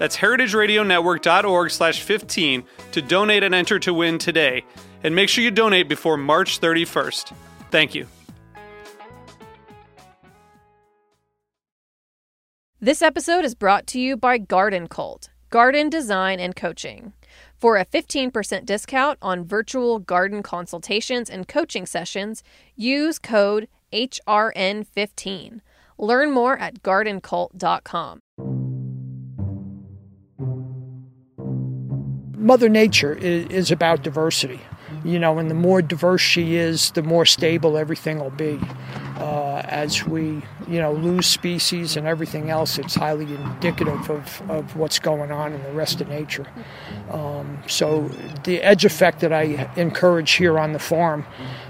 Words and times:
That's 0.00 0.16
heritageradionetwork.org 0.16 1.70
slash 1.70 2.00
15 2.00 2.64
to 2.92 3.02
donate 3.02 3.42
and 3.42 3.54
enter 3.54 3.78
to 3.80 3.92
win 3.92 4.16
today. 4.16 4.64
And 5.04 5.14
make 5.14 5.28
sure 5.28 5.44
you 5.44 5.50
donate 5.50 5.90
before 5.90 6.16
March 6.16 6.58
31st. 6.58 7.34
Thank 7.70 7.94
you. 7.94 8.06
This 12.80 13.02
episode 13.02 13.44
is 13.44 13.54
brought 13.54 13.86
to 13.88 14.00
you 14.00 14.16
by 14.16 14.38
Garden 14.38 14.88
Cult, 14.88 15.28
garden 15.50 15.90
design 15.90 16.40
and 16.40 16.56
coaching. 16.56 17.12
For 17.58 17.76
a 17.76 17.84
15% 17.84 18.64
discount 18.64 19.18
on 19.20 19.44
virtual 19.44 19.98
garden 19.98 20.42
consultations 20.42 21.28
and 21.28 21.46
coaching 21.46 21.84
sessions, 21.84 22.42
use 22.74 23.18
code 23.18 23.68
HRN15. 23.92 25.60
Learn 25.98 26.30
more 26.30 26.56
at 26.56 26.82
gardencult.com. 26.82 28.20
Mother 32.40 32.70
Nature 32.70 33.12
is, 33.12 33.46
is 33.50 33.70
about 33.70 34.02
diversity, 34.02 34.60
you 35.04 35.18
know, 35.18 35.38
and 35.38 35.50
the 35.50 35.54
more 35.54 35.82
diverse 35.82 36.22
she 36.22 36.56
is, 36.56 36.90
the 36.92 37.02
more 37.02 37.26
stable 37.26 37.76
everything 37.76 38.18
will 38.18 38.30
be. 38.30 38.58
Uh, 39.18 39.60
as 39.66 40.06
we, 40.06 40.40
you 40.66 40.80
know, 40.80 40.92
lose 40.94 41.26
species 41.26 41.98
and 41.98 42.06
everything 42.06 42.48
else, 42.48 42.78
it's 42.78 42.94
highly 42.94 43.26
indicative 43.26 44.08
of, 44.08 44.50
of 44.50 44.74
what's 44.74 44.98
going 44.98 45.30
on 45.30 45.52
in 45.52 45.62
the 45.64 45.72
rest 45.72 46.00
of 46.00 46.08
nature. 46.08 46.46
Um, 47.10 47.58
so 47.66 48.10
the 48.44 48.62
edge 48.62 48.86
effect 48.86 49.20
that 49.20 49.34
I 49.34 49.70
encourage 49.76 50.32
here 50.32 50.58
on 50.58 50.72
the 50.72 50.78
farm, 50.78 51.26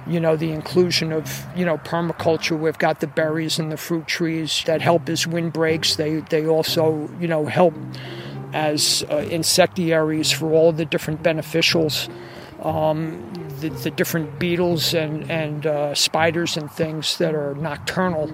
you 0.06 0.20
know, 0.20 0.36
the 0.36 0.52
inclusion 0.52 1.10
of, 1.12 1.44
you 1.56 1.64
know, 1.64 1.78
permaculture. 1.78 2.56
We've 2.56 2.78
got 2.78 3.00
the 3.00 3.08
berries 3.08 3.58
and 3.58 3.72
the 3.72 3.76
fruit 3.76 4.06
trees 4.06 4.62
that 4.66 4.80
help 4.80 5.08
as 5.08 5.26
wind 5.26 5.52
breaks. 5.52 5.96
They 5.96 6.20
they 6.20 6.46
also, 6.46 7.10
you 7.20 7.26
know, 7.26 7.46
help 7.46 7.74
as 8.52 9.04
uh, 9.10 9.18
insectaries 9.30 10.30
for 10.30 10.52
all 10.52 10.72
the 10.72 10.84
different 10.84 11.22
beneficials. 11.22 12.08
Um, 12.62 13.26
the, 13.60 13.70
the, 13.70 13.90
different 13.90 14.38
beetles 14.38 14.92
and, 14.94 15.30
and 15.30 15.66
uh, 15.66 15.94
spiders 15.94 16.56
and 16.56 16.70
things 16.70 17.16
that 17.18 17.34
are 17.34 17.54
nocturnal 17.54 18.30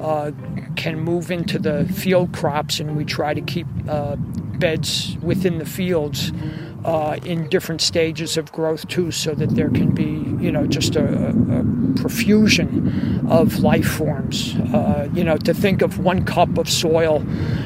uh, 0.00 0.32
can 0.76 1.00
move 1.00 1.30
into 1.30 1.58
the 1.58 1.86
field 1.86 2.32
crops, 2.32 2.78
and 2.80 2.96
we 2.96 3.04
try 3.04 3.32
to 3.32 3.40
keep 3.40 3.66
uh, 3.88 4.16
beds 4.16 5.16
within 5.22 5.58
the 5.58 5.64
fields 5.64 6.32
uh, 6.84 7.18
in 7.24 7.48
different 7.48 7.80
stages 7.80 8.36
of 8.36 8.52
growth 8.52 8.86
too, 8.88 9.10
so 9.10 9.34
that 9.34 9.50
there 9.50 9.70
can 9.70 9.94
be 9.94 10.24
you 10.42 10.50
know 10.52 10.66
just 10.66 10.96
a, 10.96 11.28
a 11.28 11.64
profusion 11.96 13.26
of 13.30 13.60
life 13.60 13.86
forms. 13.86 14.56
Uh, 14.74 15.08
you 15.14 15.24
know, 15.24 15.36
to 15.36 15.52
think 15.52 15.82
of 15.82 15.98
one 15.98 16.24
cup 16.24 16.56
of 16.58 16.68
soil 16.68 17.20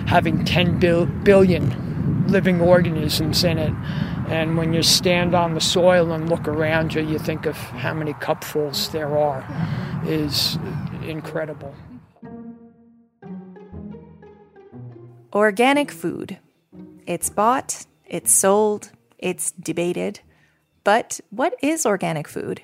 having 0.06 0.44
10 0.44 0.78
bil- 0.78 1.06
billion 1.06 1.83
living 2.26 2.60
organisms 2.60 3.44
in 3.44 3.58
it. 3.58 3.72
And 4.28 4.56
when 4.56 4.72
you 4.72 4.82
stand 4.82 5.34
on 5.34 5.54
the 5.54 5.60
soil 5.60 6.12
and 6.12 6.28
look 6.28 6.48
around 6.48 6.94
you, 6.94 7.02
you 7.02 7.18
think 7.18 7.46
of 7.46 7.56
how 7.56 7.92
many 7.94 8.14
cupfuls 8.14 8.90
there 8.90 9.16
are, 9.18 9.44
is 10.06 10.58
incredible. 11.02 11.74
Organic 15.32 15.90
food. 15.90 16.38
It's 17.06 17.28
bought, 17.28 17.86
it's 18.06 18.32
sold, 18.32 18.90
it's 19.18 19.50
debated. 19.52 20.20
But 20.84 21.20
what 21.30 21.54
is 21.62 21.84
organic 21.84 22.28
food? 22.28 22.62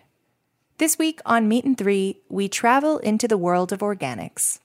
This 0.79 0.99
week 0.99 1.21
on 1.27 1.49
Meat 1.49 1.65
and 1.65 1.77
Three, 1.77 2.23
we 2.31 2.49
travel 2.49 2.99
into 2.99 3.29
the 3.29 3.37
world 3.37 3.73
of 3.73 3.81
organics. 3.81 4.61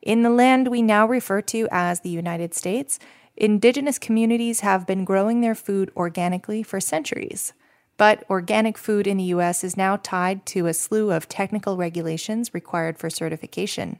In 0.00 0.22
the 0.22 0.30
land 0.30 0.66
we 0.66 0.82
now 0.82 1.06
refer 1.06 1.40
to 1.42 1.68
as 1.70 2.00
the 2.00 2.08
United 2.08 2.52
States, 2.52 2.98
indigenous 3.36 3.98
communities 3.98 4.60
have 4.60 4.86
been 4.86 5.04
growing 5.04 5.40
their 5.40 5.54
food 5.54 5.90
organically 5.96 6.62
for 6.62 6.80
centuries. 6.80 7.52
But 7.96 8.24
organic 8.30 8.78
food 8.78 9.06
in 9.06 9.16
the 9.16 9.24
US 9.24 9.62
is 9.62 9.76
now 9.76 9.96
tied 9.96 10.46
to 10.46 10.66
a 10.66 10.74
slew 10.74 11.12
of 11.12 11.28
technical 11.28 11.76
regulations 11.76 12.54
required 12.54 12.98
for 12.98 13.10
certification. 13.10 13.98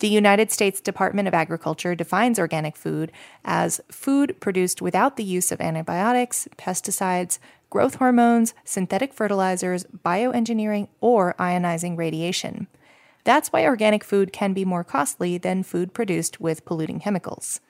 The 0.00 0.08
United 0.08 0.50
States 0.50 0.80
Department 0.80 1.28
of 1.28 1.34
Agriculture 1.34 1.94
defines 1.94 2.38
organic 2.38 2.74
food 2.74 3.12
as 3.44 3.82
food 3.90 4.40
produced 4.40 4.80
without 4.80 5.16
the 5.16 5.24
use 5.24 5.52
of 5.52 5.60
antibiotics, 5.60 6.48
pesticides, 6.56 7.38
growth 7.68 7.96
hormones, 7.96 8.54
synthetic 8.64 9.12
fertilizers, 9.12 9.84
bioengineering, 10.04 10.88
or 11.00 11.34
ionizing 11.38 11.98
radiation. 11.98 12.66
That's 13.24 13.52
why 13.52 13.64
organic 13.64 14.02
food 14.02 14.32
can 14.32 14.54
be 14.54 14.64
more 14.64 14.84
costly 14.84 15.36
than 15.36 15.62
food 15.62 15.92
produced 15.92 16.40
with 16.40 16.64
polluting 16.64 17.00
chemicals. 17.00 17.60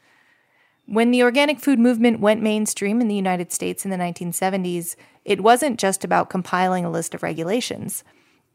When 0.90 1.12
the 1.12 1.22
organic 1.22 1.60
food 1.60 1.78
movement 1.78 2.18
went 2.18 2.42
mainstream 2.42 3.00
in 3.00 3.06
the 3.06 3.14
United 3.14 3.52
States 3.52 3.84
in 3.84 3.92
the 3.92 3.96
1970s, 3.96 4.96
it 5.24 5.40
wasn't 5.40 5.78
just 5.78 6.02
about 6.02 6.28
compiling 6.28 6.84
a 6.84 6.90
list 6.90 7.14
of 7.14 7.22
regulations. 7.22 8.02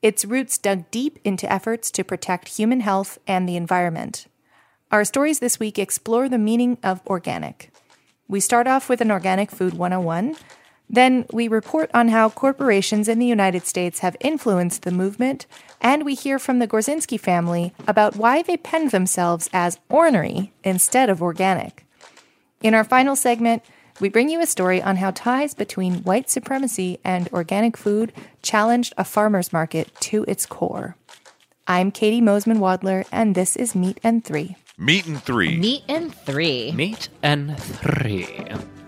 Its 0.02 0.26
roots 0.26 0.58
dug 0.58 0.92
deep 0.92 1.18
into 1.24 1.50
efforts 1.50 1.90
to 1.92 2.04
protect 2.04 2.58
human 2.58 2.82
health 2.82 3.18
and 3.26 3.48
the 3.48 3.56
environment. 3.56 4.28
Our 4.92 5.06
stories 5.06 5.40
this 5.40 5.62
week 5.62 5.80
explore 5.80 6.28
the 6.28 6.38
meaning 6.38 6.78
of 6.84 7.00
organic. 7.08 7.72
We 8.28 8.42
start 8.42 8.68
off 8.68 8.90
with 8.90 9.00
an 9.00 9.12
Organic 9.12 9.50
Food 9.50 9.76
101. 9.76 10.36
Then 10.90 11.26
we 11.32 11.48
report 11.48 11.90
on 11.94 12.10
how 12.10 12.30
corporations 12.30 13.08
in 13.08 13.18
the 13.18 13.26
United 13.26 13.66
States 13.66 14.00
have 14.00 14.18
influenced 14.20 14.82
the 14.82 14.92
movement, 14.92 15.46
and 15.80 16.04
we 16.04 16.16
hear 16.16 16.38
from 16.38 16.60
the 16.60 16.68
Gorzynski 16.68 17.18
family 17.18 17.74
about 17.88 18.18
why 18.18 18.42
they 18.42 18.58
penned 18.58 18.92
themselves 18.92 19.50
as 19.54 19.80
ornery 19.88 20.52
instead 20.66 21.10
of 21.10 21.22
organic. 21.22 21.85
In 22.62 22.74
our 22.74 22.84
final 22.84 23.16
segment, 23.16 23.64
we 24.00 24.10
bring 24.10 24.30
you 24.30 24.42
a 24.42 24.46
story 24.46 24.82
on 24.82 24.98
how 24.98 25.12
ties 25.12 25.54
between 25.54 26.04
white 26.04 26.30
supremacy 26.30 27.00
and 27.04 27.30
organic 27.32 27.78
food 27.78 28.12
challenged 28.42 28.94
a 28.98 29.04
farmer's 29.04 29.54
market 29.54 29.94
to 30.02 30.26
its 30.28 30.46
core. 30.46 30.96
I'm 31.68 31.92
Katie 31.92 32.22
Mosman 32.22 32.60
Wadler, 32.60 33.06
and 33.12 33.36
this 33.36 33.56
is 33.56 33.76
Meat 33.76 34.00
and 34.04 34.24
Three. 34.24 34.56
Meat 34.78 35.08
and 35.08 35.24
Three. 35.24 35.58
Meat 35.58 35.84
and 35.88 36.14
Three. 36.14 36.72
Meat 36.74 37.10
and 37.24 37.58
Three. 37.58 38.26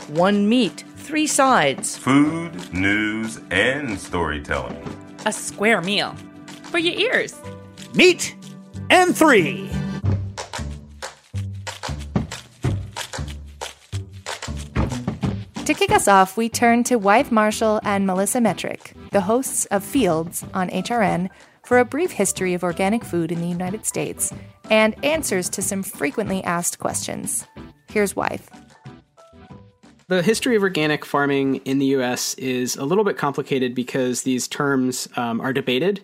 One 0.10 0.48
meat, 0.48 0.84
three 0.98 1.28
sides. 1.28 1.98
Food, 1.98 2.74
news, 2.74 3.40
and 3.52 4.00
storytelling. 4.00 4.84
A 5.26 5.32
square 5.32 5.82
meal 5.82 6.16
for 6.64 6.78
your 6.78 6.94
ears. 6.94 7.36
Meat 7.94 8.36
and 8.90 9.16
Three. 9.16 9.70
To 15.68 15.74
kick 15.74 15.92
us 15.92 16.08
off, 16.08 16.38
we 16.38 16.48
turn 16.48 16.86
to 16.86 16.96
Wythe 16.96 17.28
Marschall 17.28 17.82
and 17.84 18.08
Melissa 18.08 18.40
Metrick, 18.40 18.94
the 19.12 19.20
hosts 19.20 19.66
of 19.66 19.84
Fields 19.84 20.46
on 20.54 20.70
HRN, 20.70 21.30
for 21.66 21.78
a 21.78 21.84
brief 21.84 22.12
history 22.12 22.54
of 22.54 22.64
organic 22.64 23.04
food 23.04 23.34
in 23.34 23.42
the 23.42 23.50
United 23.50 23.86
States 23.86 24.34
and 24.70 24.96
answers 25.04 25.50
to 25.50 25.62
some 25.62 25.84
frequently 25.84 26.42
asked 26.46 26.80
questions. 26.80 27.46
Here's 27.90 28.16
Wythe. 28.16 28.48
The 30.08 30.22
history 30.22 30.56
of 30.56 30.64
organic 30.64 31.04
farming 31.04 31.58
in 31.66 31.80
the 31.80 31.88
US 31.88 32.34
is 32.36 32.78
a 32.78 32.86
little 32.86 33.04
bit 33.04 33.18
complicated 33.18 33.76
because 33.76 34.24
these 34.24 34.48
terms 34.48 35.10
um, 35.18 35.42
are 35.42 35.52
debated. 35.52 36.02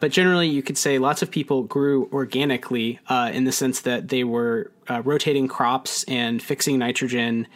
But 0.00 0.10
generally, 0.10 0.48
you 0.48 0.64
could 0.64 0.76
say 0.76 0.98
lots 0.98 1.22
of 1.22 1.30
people 1.30 1.62
grew 1.62 2.08
organically 2.12 2.98
uh, 3.06 3.30
in 3.32 3.44
the 3.44 3.52
sense 3.52 3.82
that 3.82 4.08
they 4.08 4.24
were 4.24 4.72
uh, 4.88 5.00
rotating 5.04 5.46
crops 5.46 6.02
and 6.08 6.42
fixing 6.42 6.80
nitrogen 6.80 7.46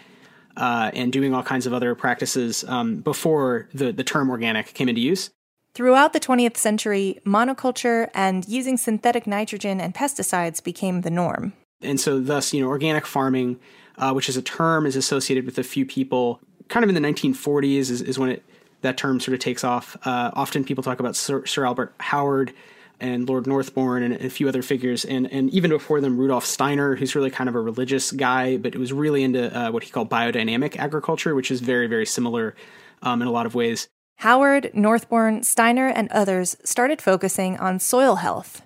uh, 0.57 0.91
and 0.95 1.13
doing 1.13 1.35
all 1.35 1.43
kinds 1.43 1.67
of 1.67 1.73
other 1.73 1.95
practices 1.95 2.65
um, 2.65 2.97
before 2.97 3.69
the, 3.73 3.93
the 3.93 4.05
term 4.05 4.31
organic 4.31 4.75
came 4.75 4.89
into 4.89 5.01
use. 5.01 5.31
Throughout 5.75 6.13
the 6.13 6.21
20th 6.21 6.57
century, 6.57 7.21
monoculture 7.25 8.11
and 8.13 8.47
using 8.49 8.77
synthetic 8.77 9.27
nitrogen 9.27 9.81
and 9.81 9.95
pesticides 9.95 10.63
became 10.63 11.03
the 11.03 11.11
norm. 11.11 11.53
And 11.81 12.01
so, 12.01 12.21
thus, 12.21 12.53
you 12.53 12.61
know, 12.61 12.69
organic 12.69 13.07
farming, 13.07 13.59
uh, 13.97 14.13
which 14.13 14.29
is 14.29 14.37
a 14.37 14.43
term, 14.43 14.85
is 14.85 14.97
associated 14.97 15.47
with 15.47 15.59
a 15.59 15.63
few 15.63 15.87
people. 15.87 16.41
Kind 16.69 16.85
of 16.85 16.95
in 16.95 17.01
the 17.01 17.09
1940s 17.09 17.91
is, 17.91 18.03
is 18.03 18.19
when 18.19 18.31
it 18.31 18.45
that 18.83 18.97
term 18.97 19.21
sort 19.21 19.35
of 19.35 19.41
takes 19.41 19.63
off. 19.63 19.97
Uh, 20.07 20.31
often 20.35 20.65
people 20.65 20.83
talk 20.83 21.01
about 21.01 21.17
Sir, 21.17 21.45
Sir, 21.45 21.67
Albert 21.67 21.95
Howard 21.99 22.53
and 23.01 23.29
Lord 23.29 23.47
Northbourne 23.47 24.03
and 24.03 24.15
a 24.15 24.31
few 24.31 24.49
other 24.49 24.63
figures, 24.63 25.05
and 25.05 25.31
and 25.33 25.51
even 25.51 25.71
before 25.71 26.01
them, 26.01 26.17
Rudolf 26.17 26.45
Steiner, 26.45 26.97
who's 26.97 27.15
really 27.15 27.31
kind 27.31 27.49
of 27.49 27.55
a 27.55 27.61
religious 27.61 28.13
guy, 28.13 28.57
but 28.57 28.77
was 28.77 28.93
really 28.93 29.23
into 29.23 29.57
uh, 29.57 29.71
what 29.71 29.85
he 29.85 29.91
called 29.91 30.11
biodynamic 30.11 30.77
agriculture, 30.77 31.35
which 31.35 31.51
is 31.51 31.61
very 31.61 31.87
very 31.87 32.07
similar 32.07 32.55
um, 33.03 33.23
in 33.23 33.29
a 33.29 33.33
lot 33.33 33.47
of 33.47 33.55
ways. 33.55 33.89
Howard, 34.17 34.71
Northbourne, 34.75 35.43
Steiner, 35.43 35.89
and 35.89 36.11
others 36.13 36.57
started 36.63 37.01
focusing 37.01 37.57
on 37.59 37.79
soil 37.79 38.17
health, 38.17 38.63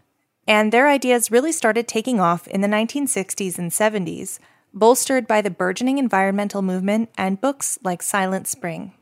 and 0.49 0.73
their 0.73 0.89
ideas 0.89 1.31
really 1.31 1.53
started 1.53 1.87
taking 1.87 2.19
off 2.19 2.49
in 2.49 2.61
the 2.61 2.69
1960s 2.69 3.59
and 3.59 3.71
70s, 3.71 4.41
bolstered 4.73 5.29
by 5.29 5.41
the 5.41 5.51
burgeoning 5.51 5.99
environmental 5.99 6.61
movement 6.61 7.11
and 7.17 7.41
books 7.41 7.79
like 7.85 8.03
Silent 8.03 8.49
Spring. 8.49 8.93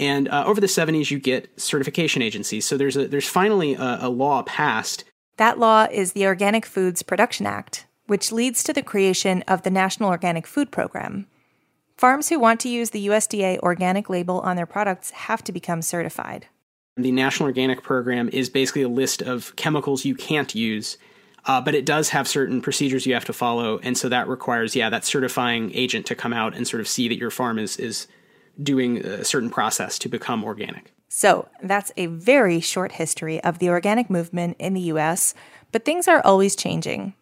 And 0.00 0.28
uh, 0.28 0.44
over 0.46 0.62
the 0.62 0.66
70s, 0.66 1.10
you 1.10 1.20
get 1.20 1.60
certification 1.60 2.22
agencies. 2.22 2.64
So 2.64 2.78
there's 2.78 2.96
a, 2.96 3.06
there's 3.06 3.28
finally 3.28 3.74
a, 3.74 3.98
a 4.00 4.08
law 4.08 4.42
passed. 4.42 5.04
That 5.36 5.58
law 5.58 5.86
is 5.90 6.12
the 6.12 6.26
Organic 6.26 6.64
Foods 6.64 7.02
Production 7.02 7.44
Act, 7.44 7.86
which 8.06 8.32
leads 8.32 8.64
to 8.64 8.72
the 8.72 8.82
creation 8.82 9.44
of 9.46 9.62
the 9.62 9.70
National 9.70 10.08
Organic 10.08 10.46
Food 10.46 10.70
Program. 10.70 11.26
Farms 11.98 12.30
who 12.30 12.38
want 12.38 12.60
to 12.60 12.70
use 12.70 12.90
the 12.90 13.08
USDA 13.08 13.58
organic 13.58 14.08
label 14.08 14.40
on 14.40 14.56
their 14.56 14.64
products 14.64 15.10
have 15.10 15.44
to 15.44 15.52
become 15.52 15.82
certified. 15.82 16.46
The 16.96 17.12
National 17.12 17.48
Organic 17.48 17.82
Program 17.82 18.30
is 18.32 18.48
basically 18.48 18.82
a 18.82 18.88
list 18.88 19.20
of 19.20 19.54
chemicals 19.56 20.06
you 20.06 20.14
can't 20.14 20.54
use, 20.54 20.96
uh, 21.44 21.60
but 21.60 21.74
it 21.74 21.84
does 21.84 22.08
have 22.08 22.26
certain 22.26 22.62
procedures 22.62 23.04
you 23.04 23.12
have 23.12 23.26
to 23.26 23.34
follow, 23.34 23.78
and 23.82 23.98
so 23.98 24.08
that 24.08 24.28
requires, 24.28 24.74
yeah, 24.74 24.88
that 24.88 25.04
certifying 25.04 25.74
agent 25.74 26.06
to 26.06 26.14
come 26.14 26.32
out 26.32 26.56
and 26.56 26.66
sort 26.66 26.80
of 26.80 26.88
see 26.88 27.06
that 27.08 27.18
your 27.18 27.30
farm 27.30 27.58
is 27.58 27.76
is 27.76 28.06
doing 28.62 28.98
a 28.98 29.24
certain 29.24 29.50
process 29.50 29.98
to 30.00 30.08
become 30.08 30.44
organic. 30.44 30.92
So, 31.08 31.48
that's 31.62 31.90
a 31.96 32.06
very 32.06 32.60
short 32.60 32.92
history 32.92 33.42
of 33.42 33.58
the 33.58 33.68
organic 33.68 34.08
movement 34.08 34.56
in 34.58 34.74
the 34.74 34.92
US, 34.92 35.34
but 35.72 35.84
things 35.84 36.06
are 36.06 36.22
always 36.24 36.54
changing. 36.54 37.14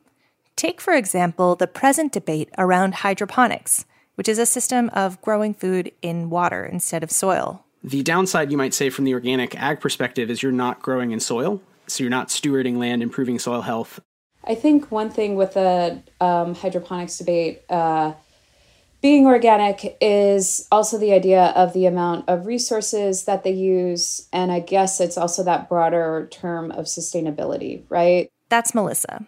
Take, 0.57 0.81
for 0.81 0.93
example, 0.93 1.57
the 1.57 1.67
present 1.67 2.13
debate 2.13 2.51
around 2.59 2.97
hydroponics, 2.97 3.87
which 4.17 4.29
is 4.29 4.39
a 4.39 4.45
system 4.45 4.91
of 4.91 5.21
growing 5.23 5.55
food 5.55 5.93
in 6.03 6.29
water 6.29 6.67
instead 6.67 7.03
of 7.03 7.11
soil. 7.11 7.65
The 7.83 8.03
downside, 8.03 8.51
you 8.51 8.59
might 8.59 8.75
say, 8.75 8.91
from 8.91 9.05
the 9.05 9.15
organic 9.15 9.55
ag 9.55 9.81
perspective, 9.81 10.31
is 10.31 10.43
you're 10.43 10.53
not 10.53 10.83
growing 10.83 11.13
in 11.13 11.21
soil. 11.21 11.63
So 11.87 12.03
you're 12.03 12.11
not 12.11 12.29
stewarding 12.29 12.77
land, 12.77 13.03
improving 13.03 13.39
soil 13.39 13.63
health. 13.63 14.01
I 14.45 14.55
think 14.55 14.91
one 14.91 15.11
thing 15.11 15.37
with 15.37 15.55
the 15.55 16.03
um, 16.21 16.55
hydroponics 16.55 17.19
debate, 17.19 17.63
uh, 17.71 18.13
being 19.01 19.27
organic 19.27 19.97
is 20.01 20.67
also 20.73 20.99
the 20.99 21.13
idea 21.13 21.47
of 21.57 21.73
the 21.73 21.87
amount 21.87 22.29
of 22.29 22.47
resources 22.47 23.25
that 23.25 23.45
they 23.45 23.53
use. 23.53 24.29
And 24.33 24.51
I 24.51 24.61
guess 24.61 25.01
it's 25.01 25.17
also 25.17 25.45
that 25.45 25.69
broader 25.69 26.29
term 26.31 26.71
of 26.73 26.87
sustainability, 26.87 27.85
right? 27.89 28.31
That's 28.49 28.75
Melissa. 28.75 29.27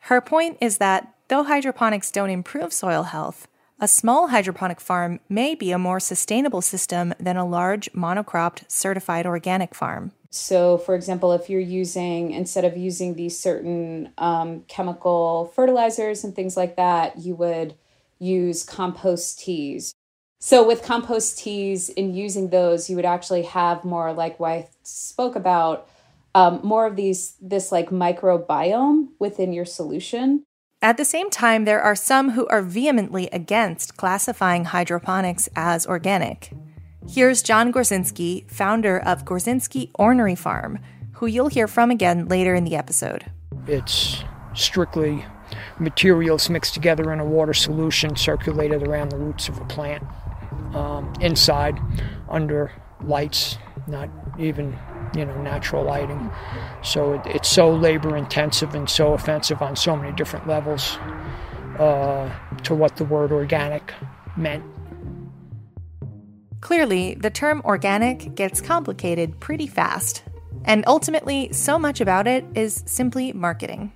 Her 0.00 0.20
point 0.20 0.58
is 0.60 0.78
that 0.78 1.14
though 1.28 1.44
hydroponics 1.44 2.10
don't 2.10 2.30
improve 2.30 2.72
soil 2.72 3.04
health, 3.04 3.48
a 3.80 3.88
small 3.88 4.28
hydroponic 4.28 4.80
farm 4.80 5.18
may 5.28 5.56
be 5.56 5.72
a 5.72 5.78
more 5.78 5.98
sustainable 5.98 6.62
system 6.62 7.14
than 7.18 7.36
a 7.36 7.44
large 7.44 7.90
monocropped 7.92 8.70
certified 8.70 9.26
organic 9.26 9.74
farm. 9.74 10.12
So, 10.30 10.78
for 10.78 10.94
example, 10.94 11.32
if 11.32 11.50
you're 11.50 11.60
using, 11.60 12.30
instead 12.30 12.64
of 12.64 12.76
using 12.76 13.14
these 13.14 13.38
certain 13.38 14.12
um, 14.16 14.62
chemical 14.68 15.52
fertilizers 15.54 16.24
and 16.24 16.34
things 16.34 16.56
like 16.56 16.76
that, 16.76 17.18
you 17.18 17.34
would 17.34 17.74
use 18.22 18.64
compost 18.64 19.40
teas. 19.40 19.94
So 20.40 20.66
with 20.66 20.82
compost 20.82 21.38
teas 21.38 21.88
in 21.88 22.14
using 22.14 22.50
those, 22.50 22.88
you 22.88 22.96
would 22.96 23.04
actually 23.04 23.42
have 23.42 23.84
more 23.84 24.12
like 24.12 24.40
what 24.40 24.50
I 24.50 24.68
spoke 24.82 25.36
about, 25.36 25.88
um, 26.34 26.60
more 26.62 26.86
of 26.86 26.96
these 26.96 27.36
this 27.40 27.70
like 27.70 27.90
microbiome 27.90 29.08
within 29.18 29.52
your 29.52 29.64
solution. 29.64 30.44
At 30.80 30.96
the 30.96 31.04
same 31.04 31.30
time, 31.30 31.64
there 31.64 31.80
are 31.80 31.94
some 31.94 32.30
who 32.30 32.48
are 32.48 32.62
vehemently 32.62 33.28
against 33.32 33.96
classifying 33.96 34.64
hydroponics 34.64 35.48
as 35.54 35.86
organic. 35.86 36.50
Here's 37.08 37.42
John 37.42 37.72
Gorzynski, 37.72 38.50
founder 38.50 38.98
of 38.98 39.24
Gorzynski 39.24 39.90
Ornery 39.94 40.34
Farm, 40.34 40.80
who 41.12 41.26
you'll 41.26 41.48
hear 41.48 41.68
from 41.68 41.92
again 41.92 42.26
later 42.26 42.54
in 42.54 42.64
the 42.64 42.74
episode. 42.74 43.30
It's 43.68 44.24
strictly 44.54 45.24
materials 45.78 46.48
mixed 46.50 46.74
together 46.74 47.12
in 47.12 47.20
a 47.20 47.24
water 47.24 47.54
solution 47.54 48.16
circulated 48.16 48.86
around 48.86 49.10
the 49.10 49.16
roots 49.16 49.48
of 49.48 49.58
a 49.58 49.64
plant 49.64 50.02
um, 50.74 51.12
inside 51.20 51.78
under 52.28 52.72
lights, 53.04 53.58
not 53.86 54.08
even 54.38 54.76
you 55.14 55.24
know 55.24 55.42
natural 55.42 55.84
lighting. 55.84 56.30
So 56.82 57.14
it, 57.14 57.22
it's 57.26 57.48
so 57.48 57.74
labor 57.74 58.16
intensive 58.16 58.74
and 58.74 58.88
so 58.88 59.12
offensive 59.12 59.62
on 59.62 59.76
so 59.76 59.96
many 59.96 60.12
different 60.12 60.46
levels 60.46 60.96
uh, 61.78 62.32
to 62.64 62.74
what 62.74 62.96
the 62.96 63.04
word 63.04 63.32
organic 63.32 63.92
meant. 64.36 64.64
Clearly, 66.60 67.14
the 67.14 67.30
term 67.30 67.60
organic 67.64 68.34
gets 68.34 68.60
complicated 68.60 69.40
pretty 69.40 69.66
fast, 69.66 70.22
and 70.64 70.84
ultimately, 70.86 71.52
so 71.52 71.78
much 71.78 72.00
about 72.00 72.26
it 72.28 72.44
is 72.54 72.84
simply 72.86 73.32
marketing. 73.32 73.92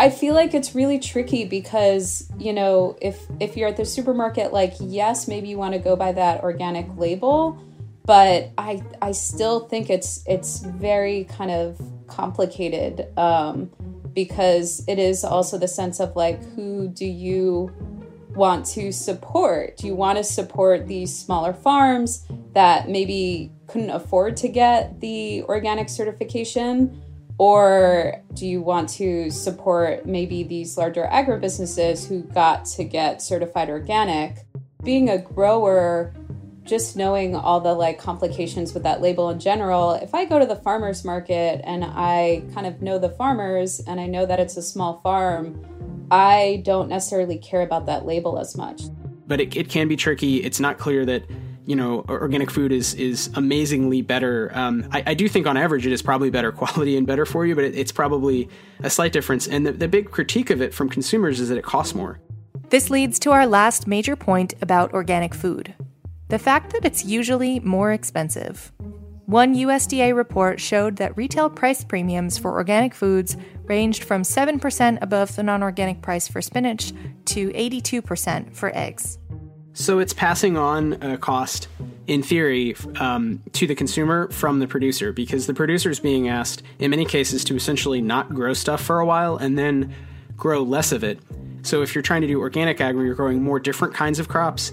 I 0.00 0.08
feel 0.08 0.34
like 0.34 0.54
it's 0.54 0.74
really 0.74 0.98
tricky 0.98 1.44
because, 1.44 2.26
you 2.38 2.54
know, 2.54 2.96
if 3.02 3.20
if 3.38 3.54
you're 3.54 3.68
at 3.68 3.76
the 3.76 3.84
supermarket 3.84 4.50
like 4.50 4.72
yes, 4.80 5.28
maybe 5.28 5.48
you 5.48 5.58
want 5.58 5.74
to 5.74 5.78
go 5.78 5.94
by 5.94 6.12
that 6.12 6.42
organic 6.42 6.96
label, 6.96 7.58
but 8.06 8.50
I 8.56 8.82
I 9.02 9.12
still 9.12 9.68
think 9.68 9.90
it's 9.90 10.24
it's 10.26 10.60
very 10.60 11.24
kind 11.24 11.50
of 11.50 11.78
complicated 12.06 13.06
um 13.18 13.70
because 14.14 14.82
it 14.88 14.98
is 14.98 15.22
also 15.22 15.58
the 15.58 15.68
sense 15.68 16.00
of 16.00 16.16
like 16.16 16.42
who 16.54 16.88
do 16.88 17.04
you 17.04 17.70
want 18.34 18.64
to 18.68 18.92
support? 18.92 19.76
Do 19.76 19.86
you 19.86 19.94
want 19.94 20.16
to 20.16 20.24
support 20.24 20.86
these 20.86 21.14
smaller 21.14 21.52
farms 21.52 22.26
that 22.54 22.88
maybe 22.88 23.52
couldn't 23.66 23.90
afford 23.90 24.38
to 24.38 24.48
get 24.48 24.98
the 25.00 25.42
organic 25.42 25.90
certification? 25.90 27.02
Or 27.40 28.20
do 28.34 28.46
you 28.46 28.60
want 28.60 28.90
to 28.90 29.30
support 29.30 30.04
maybe 30.04 30.42
these 30.42 30.76
larger 30.76 31.08
agribusinesses 31.10 32.06
who 32.06 32.20
got 32.20 32.66
to 32.66 32.84
get 32.84 33.22
certified 33.22 33.70
organic? 33.70 34.44
Being 34.84 35.08
a 35.08 35.16
grower, 35.16 36.12
just 36.64 36.98
knowing 36.98 37.34
all 37.34 37.58
the 37.58 37.72
like 37.72 37.98
complications 37.98 38.74
with 38.74 38.82
that 38.82 39.00
label 39.00 39.30
in 39.30 39.40
general, 39.40 39.92
if 39.92 40.14
I 40.14 40.26
go 40.26 40.38
to 40.38 40.44
the 40.44 40.56
farmers 40.56 41.02
market 41.02 41.62
and 41.64 41.82
I 41.82 42.42
kind 42.52 42.66
of 42.66 42.82
know 42.82 42.98
the 42.98 43.08
farmers 43.08 43.80
and 43.86 43.98
I 43.98 44.04
know 44.04 44.26
that 44.26 44.38
it's 44.38 44.58
a 44.58 44.62
small 44.62 45.00
farm, 45.00 45.64
I 46.10 46.60
don't 46.66 46.90
necessarily 46.90 47.38
care 47.38 47.62
about 47.62 47.86
that 47.86 48.04
label 48.04 48.38
as 48.38 48.54
much. 48.54 48.82
But 49.26 49.40
it, 49.40 49.56
it 49.56 49.70
can 49.70 49.88
be 49.88 49.96
tricky. 49.96 50.42
It's 50.42 50.60
not 50.60 50.76
clear 50.76 51.06
that 51.06 51.24
you 51.70 51.76
know 51.76 52.04
organic 52.08 52.50
food 52.50 52.72
is 52.72 52.94
is 52.94 53.30
amazingly 53.34 54.02
better. 54.02 54.50
Um, 54.54 54.88
I, 54.90 55.04
I, 55.06 55.14
do 55.14 55.28
think 55.28 55.46
on 55.46 55.56
average 55.56 55.86
it 55.86 55.92
is 55.92 56.02
probably 56.02 56.28
better 56.28 56.50
quality 56.60 56.96
and 56.96 57.06
better 57.06 57.24
for 57.24 57.46
you, 57.46 57.54
but 57.54 57.62
it, 57.62 57.76
it's 57.76 57.92
probably 57.92 58.48
a 58.80 58.90
slight 58.90 59.12
difference. 59.12 59.46
And 59.46 59.64
the, 59.64 59.70
the 59.70 59.86
big 59.86 60.10
critique 60.10 60.50
of 60.50 60.60
it 60.60 60.74
from 60.74 60.88
consumers 60.88 61.38
is 61.38 61.48
that 61.48 61.56
it 61.56 61.62
costs 61.64 61.94
more. 61.94 62.18
This 62.70 62.90
leads 62.90 63.20
to 63.20 63.30
our 63.30 63.46
last 63.46 63.86
major 63.86 64.16
point 64.16 64.54
about 64.60 64.92
organic 64.92 65.32
food 65.32 65.74
the 66.28 66.38
fact 66.40 66.72
that 66.72 66.84
it's 66.84 67.04
usually 67.04 67.60
more 67.60 67.92
expensive. 67.92 68.72
One 69.26 69.54
USDA 69.54 70.12
report 70.12 70.58
showed 70.58 70.96
that 70.96 71.16
retail 71.16 71.48
price 71.48 71.84
premiums 71.84 72.36
for 72.36 72.50
organic 72.50 72.94
foods 72.94 73.36
ranged 73.64 74.02
from 74.02 74.22
7% 74.22 74.98
above 75.00 75.36
the 75.36 75.44
non 75.44 75.62
organic 75.62 76.02
price 76.02 76.26
for 76.26 76.42
spinach 76.42 76.92
to 77.26 77.50
82% 77.50 78.56
for 78.56 78.76
eggs. 78.76 79.19
So 79.72 79.98
it's 79.98 80.12
passing 80.12 80.56
on 80.56 80.94
a 81.02 81.16
cost, 81.16 81.68
in 82.06 82.22
theory, 82.22 82.74
um, 82.98 83.42
to 83.52 83.66
the 83.66 83.74
consumer 83.74 84.28
from 84.30 84.58
the 84.58 84.66
producer 84.66 85.12
because 85.12 85.46
the 85.46 85.54
producer 85.54 85.90
is 85.90 86.00
being 86.00 86.28
asked, 86.28 86.62
in 86.78 86.90
many 86.90 87.04
cases, 87.04 87.44
to 87.44 87.54
essentially 87.54 88.00
not 88.00 88.34
grow 88.34 88.52
stuff 88.52 88.82
for 88.82 88.98
a 88.98 89.06
while 89.06 89.36
and 89.36 89.58
then 89.58 89.94
grow 90.36 90.62
less 90.62 90.92
of 90.92 91.04
it. 91.04 91.18
So 91.62 91.82
if 91.82 91.94
you're 91.94 92.02
trying 92.02 92.22
to 92.22 92.26
do 92.26 92.40
organic 92.40 92.80
ag 92.80 92.96
where 92.96 93.04
you're 93.04 93.14
growing 93.14 93.42
more 93.42 93.60
different 93.60 93.94
kinds 93.94 94.18
of 94.18 94.28
crops 94.28 94.72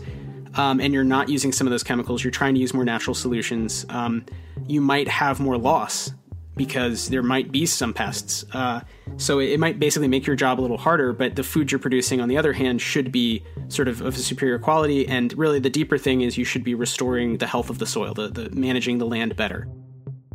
um, 0.55 0.79
and 0.79 0.93
you're 0.93 1.03
not 1.03 1.29
using 1.29 1.51
some 1.51 1.67
of 1.67 1.71
those 1.71 1.83
chemicals, 1.83 2.23
you're 2.23 2.31
trying 2.31 2.55
to 2.55 2.59
use 2.59 2.73
more 2.73 2.85
natural 2.85 3.13
solutions, 3.13 3.85
um, 3.89 4.25
you 4.67 4.81
might 4.81 5.07
have 5.07 5.39
more 5.39 5.57
loss 5.57 6.11
because 6.57 7.09
there 7.09 7.23
might 7.23 7.51
be 7.51 7.65
some 7.65 7.93
pests. 7.93 8.43
Uh, 8.53 8.81
so 9.17 9.39
it, 9.39 9.59
might 9.59 9.79
basically 9.79 10.07
make 10.07 10.25
your 10.25 10.35
job 10.35 10.59
a 10.59 10.61
little 10.61 10.77
harder, 10.77 11.13
but 11.13 11.35
the 11.35 11.43
food 11.43 11.71
you're 11.71 11.79
producing, 11.79 12.19
on 12.19 12.27
the 12.27 12.37
other 12.37 12.53
hand, 12.53 12.81
should 12.81 13.11
be 13.11 13.43
sort 13.69 13.87
of 13.87 14.01
of 14.01 14.15
a 14.15 14.19
superior 14.19 14.59
quality. 14.59 15.07
And 15.07 15.37
really, 15.37 15.59
the 15.59 15.69
deeper 15.69 15.97
thing 15.97 16.21
is 16.21 16.37
you 16.37 16.45
should 16.45 16.63
be 16.63 16.75
restoring 16.75 17.37
the 17.37 17.47
health 17.47 17.69
of 17.69 17.79
the 17.79 17.85
soil, 17.85 18.13
the, 18.13 18.27
the 18.27 18.49
managing 18.49 18.97
the 18.97 19.05
land 19.05 19.35
better. 19.35 19.67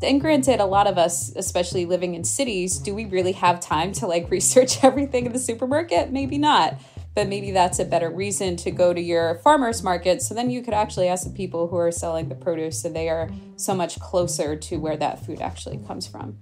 And 0.02 0.20
granted, 0.20 0.60
a 0.60 0.66
lot 0.66 0.86
of 0.86 0.98
us, 0.98 1.34
especially 1.36 1.86
living 1.86 2.14
in 2.14 2.24
cities, 2.24 2.78
do 2.78 2.94
we 2.94 3.04
really 3.04 3.32
have 3.32 3.60
time 3.60 3.92
to 3.94 4.06
like 4.06 4.30
research 4.30 4.82
everything 4.82 5.26
in 5.26 5.32
the 5.32 5.38
supermarket? 5.38 6.10
Maybe 6.10 6.38
not. 6.38 6.80
But 7.14 7.28
maybe 7.28 7.50
that's 7.50 7.78
a 7.78 7.84
better 7.84 8.10
reason 8.10 8.56
to 8.56 8.70
go 8.70 8.94
to 8.94 9.00
your 9.00 9.36
farmer's 9.44 9.82
market. 9.82 10.22
So 10.22 10.34
then 10.34 10.50
you 10.50 10.62
could 10.62 10.74
actually 10.74 11.08
ask 11.08 11.24
the 11.24 11.32
people 11.32 11.68
who 11.68 11.76
are 11.76 11.92
selling 11.92 12.28
the 12.28 12.34
produce 12.34 12.80
so 12.80 12.88
they 12.88 13.08
are 13.08 13.30
so 13.56 13.74
much 13.74 14.00
closer 14.00 14.56
to 14.56 14.76
where 14.76 14.96
that 14.96 15.24
food 15.24 15.40
actually 15.40 15.78
comes 15.86 16.06
from 16.06 16.38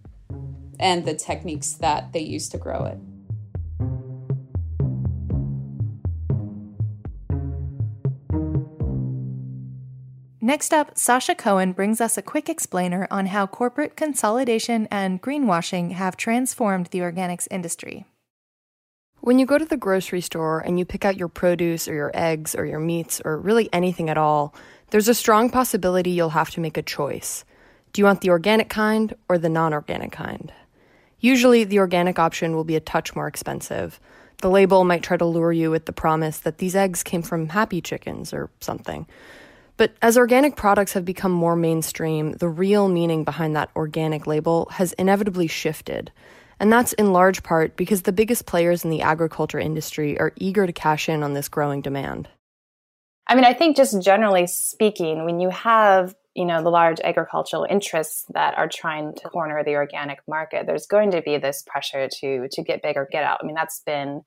and 0.79 1.05
the 1.05 1.15
techniques 1.15 1.73
that 1.73 2.13
they 2.13 2.21
use 2.21 2.49
to 2.49 2.59
grow 2.59 2.85
it. 2.85 2.99
Next 10.43 10.73
up, 10.73 10.97
Sasha 10.97 11.35
Cohen 11.35 11.73
brings 11.73 12.01
us 12.01 12.17
a 12.17 12.23
quick 12.23 12.49
explainer 12.49 13.07
on 13.11 13.27
how 13.27 13.47
corporate 13.47 13.95
consolidation 13.95 14.89
and 14.91 15.23
greenwashing 15.23 15.93
have 15.93 16.17
transformed 16.17 16.87
the 16.87 17.01
organics 17.01 17.47
industry. 17.51 18.07
When 19.23 19.39
you 19.39 19.45
go 19.45 19.59
to 19.59 19.67
the 19.67 19.77
grocery 19.77 20.23
store 20.23 20.61
and 20.61 20.79
you 20.79 20.87
pick 20.87 21.05
out 21.05 21.19
your 21.19 21.29
produce 21.29 21.87
or 21.89 21.95
your 21.95 22.11
eggs 22.15 22.55
or 22.55 22.65
your 22.65 22.79
meats 22.79 23.21
or 23.23 23.37
really 23.37 23.69
anything 23.71 24.09
at 24.09 24.17
all, 24.17 24.55
there's 24.91 25.09
a 25.09 25.15
strong 25.15 25.51
possibility 25.51 26.11
you'll 26.11 26.31
have 26.31 26.51
to 26.53 26.61
make 26.61 26.79
a 26.79 26.83
choice. 26.83 27.45
Do 27.93 28.01
you 28.01 28.07
want 28.07 28.23
the 28.23 28.31
organic 28.31 28.71
kind 28.71 29.15
or 29.29 29.37
the 29.37 29.51
non 29.51 29.75
organic 29.75 30.11
kind? 30.11 30.51
Usually, 31.19 31.65
the 31.65 31.81
organic 31.81 32.19
option 32.19 32.57
will 32.57 32.65
be 32.65 32.77
a 32.77 32.81
touch 32.81 33.15
more 33.15 33.27
expensive. 33.27 34.01
The 34.39 34.49
label 34.49 34.85
might 34.85 35.03
try 35.03 35.19
to 35.19 35.27
lure 35.27 35.53
you 35.53 35.71
with 35.71 35.85
the 35.85 35.93
promise 35.93 36.39
that 36.39 36.57
these 36.57 36.75
eggs 36.75 37.03
came 37.03 37.21
from 37.21 37.51
happy 37.51 37.83
chickens 37.83 38.33
or 38.33 38.49
something. 38.61 39.07
But 39.77 39.93
as 40.01 40.17
organic 40.17 40.57
products 40.57 40.95
have 40.95 41.05
become 41.05 41.33
more 41.33 41.57
mainstream, 41.57 42.33
the 42.33 42.49
real 42.49 42.89
meaning 42.89 43.25
behind 43.25 43.55
that 43.55 43.71
organic 43.77 44.27
label 44.27 44.69
has 44.73 44.95
inevitably 44.95 45.47
shifted. 45.47 46.11
And 46.61 46.73
that's 46.73 46.93
in 46.93 47.13
large 47.13 47.43
part 47.43 47.77
because 47.77 48.03
the 48.03 48.13
biggest 48.13 48.47
players 48.47 48.85
in 48.85 48.91
the 48.91 49.03
agriculture 49.03 49.59
industry 49.59 50.21
are 50.21 50.33
eager 50.37 50.67
to 50.67 50.73
cash 50.73 51.09
in 51.09 51.23
on 51.23 51.33
this 51.33 51.49
growing 51.49 51.81
demand. 51.81 52.29
I 53.27 53.35
mean, 53.35 53.45
I 53.45 53.55
think 53.55 53.77
just 53.77 54.03
generally 54.03 54.47
speaking, 54.47 55.25
when 55.25 55.41
you 55.41 55.49
have 55.49 56.15
you 56.35 56.45
know 56.45 56.63
the 56.63 56.71
large 56.71 57.01
agricultural 57.01 57.67
interests 57.69 58.25
that 58.35 58.57
are 58.57 58.69
trying 58.69 59.15
to 59.15 59.29
corner 59.31 59.65
the 59.65 59.75
organic 59.75 60.21
market 60.29 60.65
there's 60.65 60.87
going 60.87 61.11
to 61.11 61.21
be 61.23 61.39
this 61.39 61.65
pressure 61.67 62.09
to 62.09 62.47
to 62.53 62.63
get 62.63 62.83
big 62.83 62.97
or 62.97 63.09
get 63.11 63.25
out 63.25 63.41
i 63.43 63.45
mean 63.45 63.57
that's 63.57 63.83
been 63.85 64.23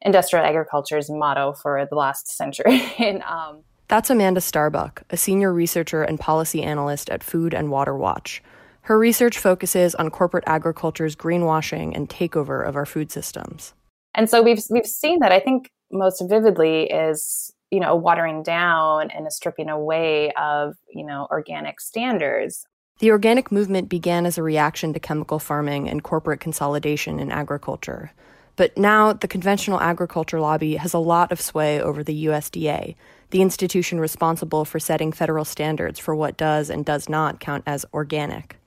industrial 0.00 0.44
agriculture's 0.44 1.10
motto 1.10 1.52
for 1.52 1.88
the 1.90 1.96
last 1.96 2.28
century 2.28 2.80
and 3.00 3.22
um, 3.22 3.64
that's 3.90 4.08
Amanda 4.08 4.40
Starbuck, 4.40 5.02
a 5.10 5.16
senior 5.16 5.52
researcher 5.52 6.04
and 6.04 6.20
policy 6.20 6.62
analyst 6.62 7.10
at 7.10 7.24
Food 7.24 7.52
and 7.52 7.72
Water 7.72 7.96
Watch. 7.96 8.40
Her 8.82 8.98
research 8.98 9.38
focuses 9.38 9.94
on 9.94 10.10
corporate 10.10 10.44
agriculture's 10.46 11.14
greenwashing 11.14 11.94
and 11.94 12.08
takeover 12.08 12.66
of 12.66 12.76
our 12.76 12.86
food 12.86 13.12
systems. 13.12 13.74
And 14.14 14.28
so 14.28 14.42
we've 14.42 14.62
we've 14.70 14.86
seen 14.86 15.20
that 15.20 15.32
I 15.32 15.40
think 15.40 15.70
most 15.92 16.22
vividly 16.28 16.84
is 16.84 17.52
you 17.70 17.80
know 17.80 17.92
a 17.92 17.96
watering 17.96 18.42
down 18.42 19.10
and 19.10 19.26
a 19.26 19.30
stripping 19.30 19.68
away 19.68 20.32
of 20.32 20.74
you 20.92 21.04
know 21.04 21.28
organic 21.30 21.80
standards. 21.80 22.66
The 22.98 23.10
organic 23.10 23.50
movement 23.50 23.88
began 23.88 24.26
as 24.26 24.36
a 24.36 24.42
reaction 24.42 24.92
to 24.92 25.00
chemical 25.00 25.38
farming 25.38 25.88
and 25.88 26.02
corporate 26.02 26.40
consolidation 26.40 27.18
in 27.18 27.32
agriculture. 27.32 28.12
But 28.56 28.76
now 28.76 29.14
the 29.14 29.28
conventional 29.28 29.80
agriculture 29.80 30.38
lobby 30.38 30.76
has 30.76 30.92
a 30.92 30.98
lot 30.98 31.32
of 31.32 31.40
sway 31.40 31.80
over 31.80 32.04
the 32.04 32.26
USDA, 32.26 32.94
the 33.30 33.40
institution 33.40 34.00
responsible 34.00 34.66
for 34.66 34.78
setting 34.78 35.12
federal 35.12 35.46
standards 35.46 35.98
for 35.98 36.14
what 36.14 36.36
does 36.36 36.68
and 36.68 36.84
does 36.84 37.08
not 37.08 37.40
count 37.40 37.62
as 37.66 37.86
organic. 37.94 38.59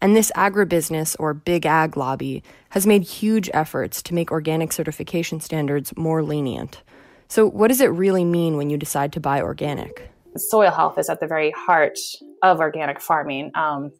And 0.00 0.16
this 0.16 0.32
agribusiness 0.34 1.14
or 1.18 1.34
big 1.34 1.66
ag 1.66 1.96
lobby 1.96 2.42
has 2.70 2.86
made 2.86 3.02
huge 3.02 3.50
efforts 3.52 4.02
to 4.02 4.14
make 4.14 4.30
organic 4.30 4.72
certification 4.72 5.40
standards 5.40 5.94
more 5.96 6.22
lenient. 6.22 6.82
So, 7.28 7.46
what 7.46 7.68
does 7.68 7.80
it 7.80 7.88
really 7.88 8.24
mean 8.24 8.56
when 8.56 8.70
you 8.70 8.76
decide 8.76 9.12
to 9.12 9.20
buy 9.20 9.40
organic? 9.40 10.10
Soil 10.36 10.70
health 10.70 10.98
is 10.98 11.08
at 11.08 11.20
the 11.20 11.26
very 11.26 11.50
heart 11.50 11.98
of 12.42 12.60
organic 12.60 13.00
farming. 13.00 13.52
Um, 13.54 13.92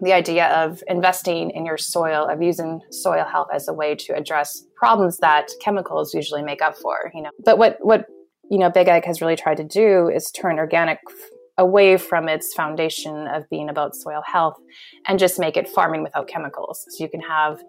the 0.00 0.14
idea 0.14 0.48
of 0.48 0.82
investing 0.88 1.50
in 1.50 1.66
your 1.66 1.76
soil, 1.76 2.26
of 2.26 2.40
using 2.40 2.80
soil 2.90 3.24
health 3.24 3.48
as 3.52 3.68
a 3.68 3.74
way 3.74 3.94
to 3.94 4.14
address 4.14 4.64
problems 4.74 5.18
that 5.18 5.48
chemicals 5.60 6.14
usually 6.14 6.42
make 6.42 6.62
up 6.62 6.76
for, 6.76 7.10
you 7.14 7.22
know. 7.22 7.30
But 7.44 7.58
what 7.58 7.76
what 7.80 8.06
you 8.50 8.58
know, 8.58 8.68
Big 8.68 8.88
Ag 8.88 9.04
has 9.04 9.20
really 9.20 9.36
tried 9.36 9.58
to 9.58 9.64
do 9.64 10.08
is 10.08 10.30
turn 10.30 10.58
organic 10.58 10.98
away 11.60 11.98
from 11.98 12.26
its 12.26 12.54
foundation 12.54 13.28
of 13.28 13.48
being 13.50 13.68
about 13.68 13.94
soil 13.94 14.22
health 14.24 14.56
and 15.06 15.18
just 15.18 15.38
make 15.38 15.58
it 15.58 15.68
farming 15.68 16.02
without 16.02 16.26
chemicals. 16.26 16.86
So 16.88 17.04
you 17.04 17.10
can 17.10 17.20
have 17.20 17.62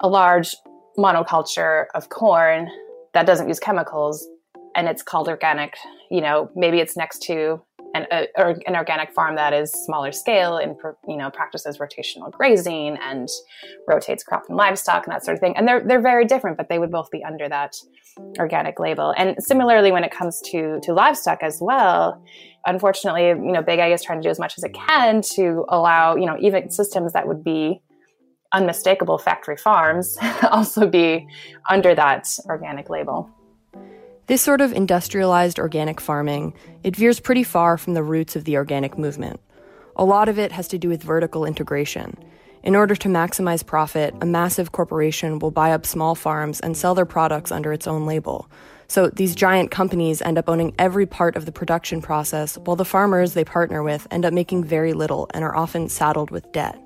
a 0.00 0.08
large 0.08 0.56
monoculture 0.96 1.86
of 1.94 2.08
corn 2.08 2.70
that 3.12 3.26
doesn't 3.26 3.46
use 3.46 3.60
chemicals 3.60 4.26
and 4.74 4.88
it's 4.88 5.02
called 5.02 5.28
organic. 5.28 5.76
You 6.10 6.22
know, 6.22 6.50
maybe 6.56 6.80
it's 6.80 6.96
next 6.96 7.22
to 7.24 7.62
a, 7.94 8.26
an 8.66 8.76
organic 8.76 9.12
farm 9.12 9.36
that 9.36 9.52
is 9.52 9.72
smaller 9.84 10.12
scale 10.12 10.56
and 10.56 10.76
you 11.06 11.16
know 11.16 11.30
practices 11.30 11.78
rotational 11.78 12.30
grazing 12.30 12.98
and 13.02 13.28
rotates 13.86 14.24
crop 14.24 14.44
and 14.48 14.56
livestock 14.56 15.06
and 15.06 15.14
that 15.14 15.24
sort 15.24 15.36
of 15.36 15.40
thing. 15.40 15.56
And 15.56 15.66
they're 15.66 15.82
they're 15.84 16.02
very 16.02 16.24
different, 16.24 16.56
but 16.56 16.68
they 16.68 16.78
would 16.78 16.90
both 16.90 17.10
be 17.10 17.22
under 17.24 17.48
that 17.48 17.74
organic 18.38 18.78
label. 18.78 19.14
And 19.16 19.36
similarly, 19.38 19.92
when 19.92 20.04
it 20.04 20.10
comes 20.10 20.40
to 20.50 20.80
to 20.82 20.92
livestock 20.92 21.42
as 21.42 21.58
well, 21.60 22.22
unfortunately, 22.66 23.28
you 23.28 23.52
know, 23.52 23.62
Big 23.62 23.78
Ag 23.78 23.92
is 23.92 24.02
trying 24.02 24.20
to 24.20 24.26
do 24.26 24.30
as 24.30 24.38
much 24.38 24.58
as 24.58 24.64
it 24.64 24.74
can 24.74 25.22
to 25.34 25.64
allow 25.68 26.16
you 26.16 26.26
know 26.26 26.36
even 26.40 26.70
systems 26.70 27.12
that 27.12 27.28
would 27.28 27.44
be 27.44 27.80
unmistakable 28.52 29.18
factory 29.18 29.56
farms 29.56 30.16
also 30.50 30.86
be 30.88 31.26
under 31.68 31.94
that 31.94 32.28
organic 32.46 32.88
label. 32.88 33.30
This 34.26 34.40
sort 34.40 34.62
of 34.62 34.72
industrialized 34.72 35.58
organic 35.58 36.00
farming, 36.00 36.54
it 36.82 36.96
veers 36.96 37.20
pretty 37.20 37.42
far 37.42 37.76
from 37.76 37.92
the 37.92 38.02
roots 38.02 38.36
of 38.36 38.44
the 38.44 38.56
organic 38.56 38.96
movement. 38.96 39.38
A 39.96 40.04
lot 40.06 40.30
of 40.30 40.38
it 40.38 40.50
has 40.52 40.66
to 40.68 40.78
do 40.78 40.88
with 40.88 41.02
vertical 41.02 41.44
integration. 41.44 42.16
In 42.62 42.74
order 42.74 42.94
to 42.96 43.08
maximize 43.10 43.66
profit, 43.66 44.14
a 44.22 44.26
massive 44.26 44.72
corporation 44.72 45.38
will 45.38 45.50
buy 45.50 45.72
up 45.72 45.84
small 45.84 46.14
farms 46.14 46.58
and 46.60 46.74
sell 46.74 46.94
their 46.94 47.04
products 47.04 47.52
under 47.52 47.70
its 47.70 47.86
own 47.86 48.06
label. 48.06 48.50
So 48.88 49.10
these 49.10 49.34
giant 49.34 49.70
companies 49.70 50.22
end 50.22 50.38
up 50.38 50.48
owning 50.48 50.74
every 50.78 51.04
part 51.04 51.36
of 51.36 51.44
the 51.44 51.52
production 51.52 52.00
process, 52.00 52.56
while 52.56 52.76
the 52.76 52.84
farmers 52.86 53.34
they 53.34 53.44
partner 53.44 53.82
with 53.82 54.06
end 54.10 54.24
up 54.24 54.32
making 54.32 54.64
very 54.64 54.94
little 54.94 55.28
and 55.34 55.44
are 55.44 55.54
often 55.54 55.90
saddled 55.90 56.30
with 56.30 56.50
debt. 56.50 56.80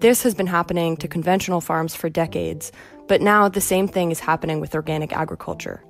This 0.00 0.24
has 0.24 0.34
been 0.34 0.48
happening 0.48 0.96
to 0.96 1.06
conventional 1.06 1.60
farms 1.60 1.94
for 1.94 2.08
decades, 2.08 2.72
but 3.06 3.20
now 3.20 3.48
the 3.48 3.60
same 3.60 3.86
thing 3.86 4.10
is 4.10 4.18
happening 4.18 4.58
with 4.58 4.74
organic 4.74 5.12
agriculture. 5.12 5.84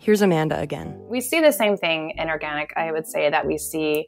Here's 0.00 0.22
Amanda 0.22 0.58
again. 0.58 0.98
We 1.08 1.20
see 1.20 1.40
the 1.40 1.52
same 1.52 1.76
thing 1.76 2.14
in 2.16 2.30
organic, 2.30 2.72
I 2.76 2.90
would 2.90 3.06
say, 3.06 3.30
that 3.30 3.46
we 3.46 3.58
see 3.58 4.06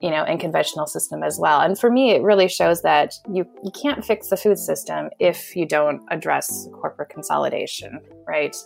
you 0.00 0.10
know, 0.10 0.24
in 0.24 0.38
conventional 0.38 0.86
system 0.86 1.22
as 1.24 1.38
well. 1.40 1.60
And 1.60 1.78
for 1.78 1.90
me, 1.90 2.12
it 2.12 2.22
really 2.22 2.48
shows 2.48 2.82
that 2.82 3.14
you, 3.32 3.44
you 3.64 3.72
can't 3.72 4.04
fix 4.04 4.28
the 4.28 4.36
food 4.36 4.58
system 4.58 5.10
if 5.18 5.56
you 5.56 5.66
don't 5.66 6.02
address 6.10 6.68
corporate 6.72 7.08
consolidation, 7.08 8.00
right? 8.26 8.56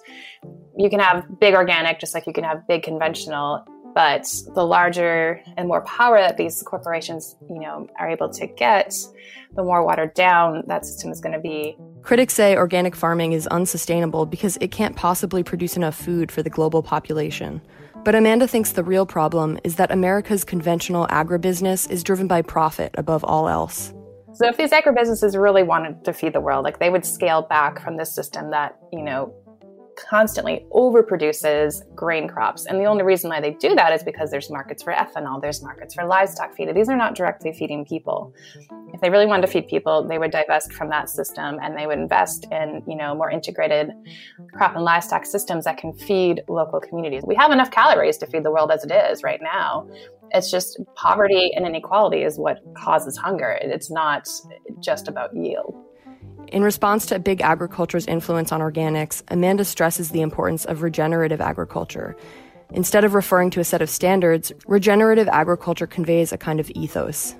You 0.76 0.90
can 0.90 1.00
have 1.00 1.24
big 1.40 1.54
organic 1.54 2.00
just 2.00 2.14
like 2.14 2.26
you 2.26 2.34
can 2.34 2.44
have 2.44 2.68
big 2.68 2.82
conventional, 2.82 3.64
but 3.94 4.30
the 4.54 4.64
larger 4.64 5.40
and 5.56 5.68
more 5.68 5.82
power 5.82 6.18
that 6.18 6.36
these 6.36 6.62
corporations, 6.62 7.34
you 7.48 7.60
know, 7.60 7.88
are 7.98 8.10
able 8.10 8.28
to 8.28 8.46
get, 8.46 8.94
the 9.54 9.62
more 9.62 9.84
watered 9.86 10.12
down 10.12 10.64
that 10.66 10.84
system 10.84 11.10
is 11.10 11.20
going 11.20 11.34
to 11.34 11.40
be. 11.40 11.76
Critics 12.02 12.34
say 12.34 12.56
organic 12.56 12.96
farming 12.96 13.32
is 13.32 13.46
unsustainable 13.46 14.26
because 14.26 14.58
it 14.60 14.72
can't 14.72 14.96
possibly 14.96 15.44
produce 15.44 15.76
enough 15.76 15.94
food 15.94 16.32
for 16.32 16.42
the 16.42 16.50
global 16.50 16.82
population. 16.82 17.60
But 18.04 18.16
Amanda 18.16 18.48
thinks 18.48 18.72
the 18.72 18.82
real 18.82 19.06
problem 19.06 19.60
is 19.62 19.76
that 19.76 19.92
America's 19.92 20.42
conventional 20.42 21.06
agribusiness 21.06 21.88
is 21.88 22.02
driven 22.02 22.26
by 22.26 22.42
profit 22.42 22.92
above 22.98 23.22
all 23.22 23.48
else. 23.48 23.94
So 24.34 24.48
if 24.48 24.56
these 24.56 24.70
agribusinesses 24.70 25.40
really 25.40 25.62
wanted 25.62 26.04
to 26.04 26.12
feed 26.12 26.32
the 26.32 26.40
world, 26.40 26.64
like 26.64 26.80
they 26.80 26.90
would 26.90 27.06
scale 27.06 27.42
back 27.42 27.80
from 27.80 27.96
this 27.96 28.12
system 28.12 28.50
that, 28.50 28.76
you 28.92 29.02
know, 29.02 29.32
constantly 29.96 30.66
overproduces 30.72 31.82
grain 31.94 32.28
crops. 32.28 32.66
And 32.66 32.80
the 32.80 32.84
only 32.84 33.02
reason 33.02 33.30
why 33.30 33.40
they 33.40 33.52
do 33.52 33.74
that 33.74 33.92
is 33.92 34.02
because 34.02 34.30
there's 34.30 34.50
markets 34.50 34.82
for 34.82 34.92
ethanol, 34.92 35.40
there's 35.40 35.62
markets 35.62 35.94
for 35.94 36.04
livestock 36.04 36.54
feed. 36.54 36.74
These 36.74 36.88
are 36.88 36.96
not 36.96 37.14
directly 37.14 37.52
feeding 37.52 37.84
people. 37.84 38.34
If 38.92 39.00
they 39.00 39.10
really 39.10 39.26
wanted 39.26 39.46
to 39.46 39.52
feed 39.52 39.68
people, 39.68 40.06
they 40.06 40.18
would 40.18 40.30
divest 40.30 40.72
from 40.72 40.88
that 40.90 41.08
system 41.08 41.58
and 41.62 41.76
they 41.76 41.86
would 41.86 41.98
invest 41.98 42.46
in, 42.50 42.82
you 42.86 42.96
know, 42.96 43.14
more 43.14 43.30
integrated 43.30 43.90
crop 44.52 44.74
and 44.74 44.84
livestock 44.84 45.24
systems 45.24 45.64
that 45.64 45.78
can 45.78 45.92
feed 45.92 46.42
local 46.48 46.80
communities. 46.80 47.22
We 47.26 47.34
have 47.36 47.50
enough 47.50 47.70
calories 47.70 48.18
to 48.18 48.26
feed 48.26 48.44
the 48.44 48.50
world 48.50 48.70
as 48.70 48.84
it 48.84 48.92
is 48.92 49.22
right 49.22 49.40
now. 49.42 49.88
It's 50.30 50.50
just 50.50 50.80
poverty 50.94 51.52
and 51.54 51.66
inequality 51.66 52.22
is 52.22 52.38
what 52.38 52.58
causes 52.74 53.16
hunger. 53.16 53.58
It's 53.60 53.90
not 53.90 54.28
just 54.80 55.08
about 55.08 55.34
yield. 55.36 55.74
In 56.48 56.62
response 56.62 57.06
to 57.06 57.18
big 57.18 57.40
agriculture's 57.40 58.06
influence 58.06 58.52
on 58.52 58.60
organics, 58.60 59.22
Amanda 59.28 59.64
stresses 59.64 60.10
the 60.10 60.20
importance 60.20 60.64
of 60.64 60.82
regenerative 60.82 61.40
agriculture. 61.40 62.16
Instead 62.74 63.04
of 63.04 63.14
referring 63.14 63.50
to 63.50 63.60
a 63.60 63.64
set 63.64 63.82
of 63.82 63.90
standards, 63.90 64.52
regenerative 64.66 65.28
agriculture 65.28 65.86
conveys 65.86 66.32
a 66.32 66.38
kind 66.38 66.60
of 66.60 66.70
ethos. 66.70 67.34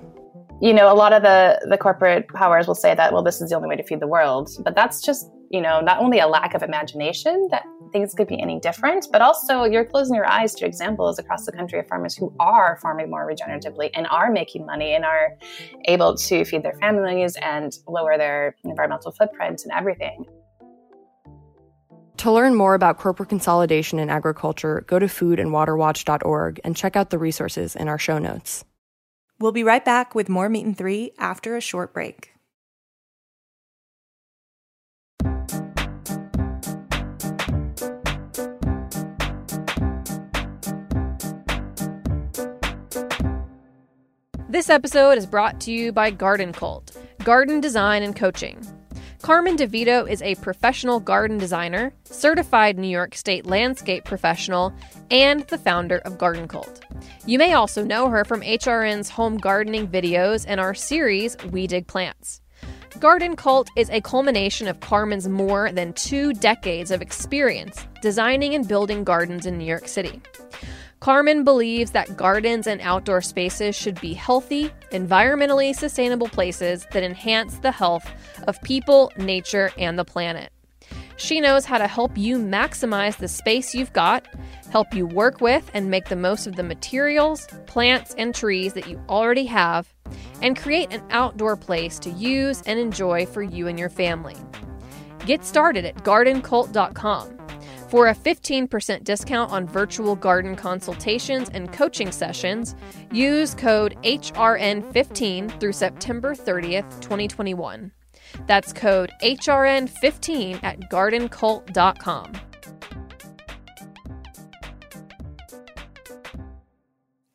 you 0.61 0.73
know, 0.73 0.91
a 0.91 0.95
lot 0.95 1.11
of 1.13 1.23
the 1.23 1.59
the 1.69 1.77
corporate 1.77 2.27
powers 2.29 2.67
will 2.67 2.75
say 2.75 2.95
that 2.95 3.11
well, 3.11 3.23
this 3.23 3.41
is 3.41 3.49
the 3.49 3.55
only 3.55 3.67
way 3.67 3.75
to 3.75 3.83
feed 3.83 3.99
the 3.99 4.07
world, 4.07 4.49
but 4.63 4.75
that's 4.75 5.01
just 5.01 5.29
you 5.49 5.61
know 5.61 5.81
not 5.81 5.99
only 5.99 6.19
a 6.19 6.27
lack 6.27 6.53
of 6.53 6.63
imagination 6.63 7.47
that 7.51 7.63
things 7.93 8.13
could 8.13 8.27
be 8.27 8.41
any 8.41 8.59
different, 8.59 9.07
but 9.11 9.21
also 9.21 9.63
you're 9.63 9.85
closing 9.85 10.15
your 10.15 10.25
eyes 10.25 10.53
to 10.55 10.65
examples 10.65 11.19
across 11.19 11.45
the 11.45 11.53
country 11.53 11.79
of 11.79 11.87
farmers 11.87 12.15
who 12.15 12.33
are 12.39 12.77
farming 12.81 13.09
more 13.09 13.25
regeneratively 13.25 13.91
and 13.93 14.07
are 14.07 14.31
making 14.31 14.65
money 14.65 14.95
and 14.95 15.05
are 15.05 15.37
able 15.85 16.17
to 16.17 16.43
feed 16.43 16.63
their 16.63 16.77
families 16.81 17.37
and 17.41 17.77
lower 17.87 18.17
their 18.17 18.55
environmental 18.65 19.11
footprint 19.11 19.61
and 19.63 19.71
everything. 19.71 20.25
To 22.17 22.31
learn 22.31 22.55
more 22.55 22.73
about 22.73 22.99
corporate 22.99 23.29
consolidation 23.29 23.99
in 23.99 24.09
agriculture, 24.09 24.83
go 24.87 24.97
to 24.97 25.07
foodandwaterwatch.org 25.07 26.61
and 26.63 26.75
check 26.75 26.95
out 26.95 27.09
the 27.09 27.17
resources 27.17 27.75
in 27.75 27.87
our 27.87 27.99
show 27.99 28.17
notes. 28.17 28.65
We'll 29.39 29.51
be 29.51 29.63
right 29.63 29.83
back 29.83 30.15
with 30.15 30.29
more 30.29 30.47
Meat 30.47 30.65
and 30.65 30.77
Three 30.77 31.11
after 31.17 31.57
a 31.57 31.61
short 31.61 31.93
break. 31.93 32.32
This 44.53 44.69
episode 44.69 45.17
is 45.17 45.25
brought 45.25 45.59
to 45.61 45.71
you 45.71 45.91
by 45.91 46.11
Garden 46.11 46.53
Cult, 46.53 46.95
garden 47.23 47.59
design 47.59 48.03
and 48.03 48.15
coaching. 48.15 48.63
Carmen 49.23 49.57
DeVito 49.57 50.07
is 50.07 50.21
a 50.21 50.35
professional 50.35 50.99
garden 50.99 51.39
designer, 51.39 51.91
certified 52.03 52.77
New 52.77 52.87
York 52.87 53.15
State 53.15 53.47
landscape 53.47 54.05
professional, 54.05 54.71
and 55.09 55.41
the 55.47 55.57
founder 55.57 55.97
of 56.05 56.19
Garden 56.19 56.47
Cult. 56.47 56.85
You 57.25 57.39
may 57.39 57.53
also 57.53 57.83
know 57.83 58.09
her 58.09 58.23
from 58.23 58.41
HRN's 58.41 59.09
home 59.09 59.37
gardening 59.37 59.87
videos 59.87 60.45
and 60.47 60.59
our 60.59 60.75
series, 60.75 61.35
We 61.49 61.65
Dig 61.65 61.87
Plants. 61.87 62.39
Garden 62.99 63.35
Cult 63.35 63.71
is 63.75 63.89
a 63.89 64.01
culmination 64.01 64.67
of 64.67 64.81
Carmen's 64.81 65.27
more 65.27 65.71
than 65.71 65.93
two 65.93 66.31
decades 66.31 66.91
of 66.91 67.01
experience 67.01 67.87
designing 68.03 68.53
and 68.53 68.67
building 68.67 69.03
gardens 69.03 69.47
in 69.47 69.57
New 69.57 69.65
York 69.65 69.87
City. 69.87 70.21
Carmen 71.03 71.43
believes 71.43 71.91
that 71.91 72.15
gardens 72.15 72.65
and 72.65 72.79
outdoor 72.79 73.21
spaces 73.21 73.75
should 73.75 73.99
be 73.99 74.13
healthy, 74.13 74.71
environmentally 74.93 75.75
sustainable 75.75 76.29
places 76.29 76.87
that 76.93 77.03
enhance 77.03 77.57
the 77.57 77.73
health 77.73 78.09
of 78.47 78.61
people, 78.61 79.11
nature, 79.17 79.69
and 79.77 79.99
the 79.99 80.05
planet. 80.05 80.49
She 81.17 81.41
knows 81.41 81.65
how 81.65 81.77
to 81.77 81.87
help 81.87 82.17
you 82.17 82.37
maximize 82.37 83.17
the 83.17 83.27
space 83.27 83.75
you've 83.75 83.91
got, 83.91 84.25
help 84.71 84.93
you 84.93 85.05
work 85.05 85.41
with 85.41 85.69
and 85.73 85.91
make 85.91 86.07
the 86.07 86.15
most 86.15 86.47
of 86.47 86.55
the 86.55 86.63
materials, 86.63 87.49
plants, 87.65 88.15
and 88.17 88.33
trees 88.33 88.71
that 88.71 88.87
you 88.87 88.97
already 89.09 89.47
have, 89.47 89.93
and 90.41 90.55
create 90.55 90.93
an 90.93 91.03
outdoor 91.09 91.57
place 91.57 91.99
to 91.99 92.11
use 92.11 92.61
and 92.61 92.79
enjoy 92.79 93.25
for 93.25 93.43
you 93.43 93.67
and 93.67 93.77
your 93.77 93.89
family. 93.89 94.37
Get 95.25 95.43
started 95.43 95.83
at 95.83 95.95
gardencult.com. 96.05 97.42
For 97.93 98.07
a 98.07 98.15
15% 98.15 99.03
discount 99.03 99.51
on 99.51 99.67
virtual 99.67 100.15
garden 100.15 100.55
consultations 100.55 101.47
and 101.53 101.71
coaching 101.71 102.11
sessions, 102.11 102.73
use 103.11 103.53
code 103.53 103.95
HRN15 104.01 105.59
through 105.59 105.73
September 105.73 106.33
30th, 106.33 106.89
2021. 107.01 107.91
That's 108.47 108.73
code 108.73 109.11
HRN15 109.21 110.63
at 110.63 110.79
gardencult.com. 110.89 112.33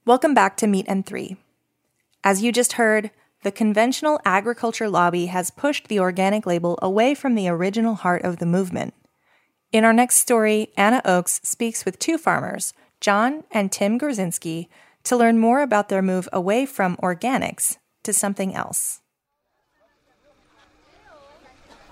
Welcome 0.05 0.35
back 0.35 0.57
to 0.57 0.67
Meat 0.67 0.87
and 0.88 1.07
Three. 1.07 1.37
As 2.25 2.43
you 2.43 2.50
just 2.50 2.73
heard, 2.73 3.12
the 3.45 3.53
conventional 3.53 4.19
agriculture 4.25 4.88
lobby 4.88 5.27
has 5.27 5.53
pushed 5.53 5.87
the 5.87 6.00
organic 6.00 6.47
label 6.47 6.77
away 6.83 7.15
from 7.15 7.37
the 7.37 7.47
original 7.49 7.94
heart 7.94 8.23
of 8.25 8.38
the 8.38 8.47
movement. 8.47 8.92
In 9.70 9.85
our 9.85 9.92
next 9.92 10.16
story, 10.16 10.72
Anna 10.78 11.02
Oakes 11.04 11.40
speaks 11.44 11.85
with 11.85 11.98
two 11.98 12.16
farmers, 12.16 12.72
John 13.02 13.44
and 13.50 13.70
Tim 13.70 13.98
Gorzynski, 13.98 14.68
to 15.04 15.16
learn 15.16 15.38
more 15.38 15.61
about 15.61 15.90
their 15.90 16.00
move 16.00 16.26
away 16.33 16.64
from 16.64 16.96
organics 16.96 17.76
to 18.04 18.14
something 18.14 18.54
else. 18.54 19.00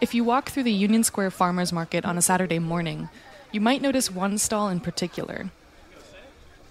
If 0.01 0.15
you 0.15 0.25
walk 0.25 0.49
through 0.49 0.63
the 0.63 0.73
Union 0.73 1.05
Square 1.05 1.33
Farmers 1.33 1.71
Market 1.71 2.07
on 2.07 2.17
a 2.17 2.23
Saturday 2.23 2.59
morning, 2.59 3.11
you 3.53 3.61
might 3.61 3.83
notice 3.83 4.11
one 4.11 4.39
stall 4.39 4.71
in 4.71 4.81
particular. 4.81 5.51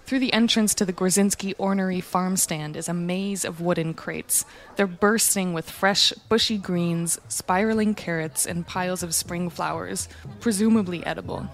Through 0.06 0.20
the 0.20 0.32
entrance 0.32 0.72
to 0.74 0.84
the 0.84 0.92
Gorzynski 0.92 1.54
Ornery 1.58 2.00
farm 2.00 2.36
stand 2.36 2.76
is 2.76 2.88
a 2.88 2.94
maze 2.94 3.44
of 3.44 3.60
wooden 3.60 3.92
crates. 3.92 4.44
They're 4.76 4.86
bursting 4.86 5.52
with 5.52 5.68
fresh, 5.68 6.12
bushy 6.28 6.58
greens, 6.58 7.18
spiraling 7.26 7.92
carrots, 7.96 8.46
and 8.46 8.64
piles 8.64 9.02
of 9.02 9.16
spring 9.16 9.50
flowers, 9.50 10.08
presumably 10.38 11.04
edible. 11.04 11.48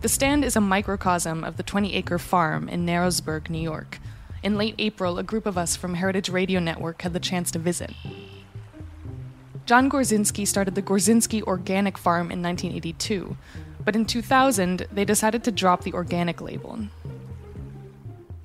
The 0.00 0.08
stand 0.08 0.46
is 0.46 0.56
a 0.56 0.62
microcosm 0.62 1.44
of 1.44 1.58
the 1.58 1.62
20 1.62 1.94
acre 1.94 2.18
farm 2.18 2.70
in 2.70 2.86
Narrowsburg, 2.86 3.50
New 3.50 3.60
York. 3.60 3.98
In 4.42 4.56
late 4.56 4.76
April, 4.78 5.18
a 5.18 5.22
group 5.22 5.44
of 5.44 5.58
us 5.58 5.76
from 5.76 5.92
Heritage 5.92 6.30
Radio 6.30 6.58
Network 6.58 7.02
had 7.02 7.12
the 7.12 7.20
chance 7.20 7.50
to 7.50 7.58
visit. 7.58 7.92
John 9.66 9.90
Gorzynski 9.90 10.46
started 10.46 10.74
the 10.74 10.80
Gorzynski 10.80 11.42
Organic 11.42 11.98
Farm 11.98 12.30
in 12.30 12.42
1982, 12.42 13.36
but 13.84 13.94
in 13.94 14.06
2000, 14.06 14.86
they 14.90 15.04
decided 15.04 15.44
to 15.44 15.52
drop 15.52 15.82
the 15.82 15.92
organic 15.92 16.40
label. 16.40 16.78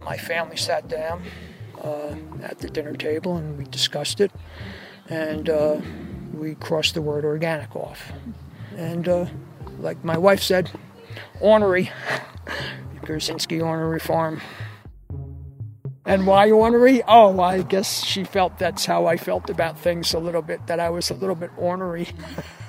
My 0.04 0.18
family 0.18 0.58
sat 0.58 0.88
down 0.88 1.24
uh, 1.84 2.16
at 2.42 2.60
the 2.60 2.70
dinner 2.70 2.94
table 2.94 3.38
and 3.38 3.58
we 3.58 3.66
discussed 3.66 4.20
it, 4.20 4.32
and 5.10 5.50
uh, 5.50 5.80
we 6.34 6.56
crossed 6.56 6.94
the 6.94 7.02
word 7.02 7.26
organic 7.26 7.76
off. 7.76 8.12
And 8.76 9.08
uh, 9.08 9.26
like 9.80 10.04
my 10.04 10.18
wife 10.18 10.42
said, 10.42 10.72
ornery, 11.40 11.92
Gorzynski 13.04 13.64
Ornery 13.64 14.00
Farm. 14.00 14.42
And 16.06 16.26
why 16.26 16.50
ornery? 16.50 17.04
Oh, 17.08 17.40
I 17.40 17.62
guess 17.62 18.04
she 18.04 18.24
felt 18.24 18.58
that's 18.58 18.86
how 18.86 19.06
I 19.06 19.18
felt 19.18 19.50
about 19.50 19.78
things 19.78 20.14
a 20.14 20.20
little 20.20 20.42
bit, 20.42 20.66
that 20.68 20.80
I 20.80 20.90
was 20.90 21.12
a 21.12 21.14
little 21.14 21.36
bit 21.36 21.52
ornery. 21.58 22.08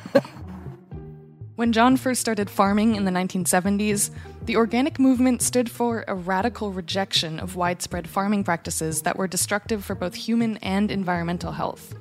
When 1.55 1.73
John 1.73 1.99
first 1.99 2.23
started 2.23 2.49
farming 2.49 2.95
in 2.95 3.05
the 3.05 3.11
1970s, 3.11 4.09
the 4.47 4.57
organic 4.57 4.99
movement 4.99 5.43
stood 5.43 5.71
for 5.71 6.03
a 6.09 6.15
radical 6.15 6.73
rejection 6.73 7.39
of 7.39 7.57
widespread 7.57 8.09
farming 8.09 8.45
practices 8.45 9.03
that 9.03 9.19
were 9.19 9.29
destructive 9.29 9.85
for 9.85 9.95
both 9.95 10.15
human 10.15 10.57
and 10.59 10.91
environmental 10.91 11.53
health. 11.53 11.95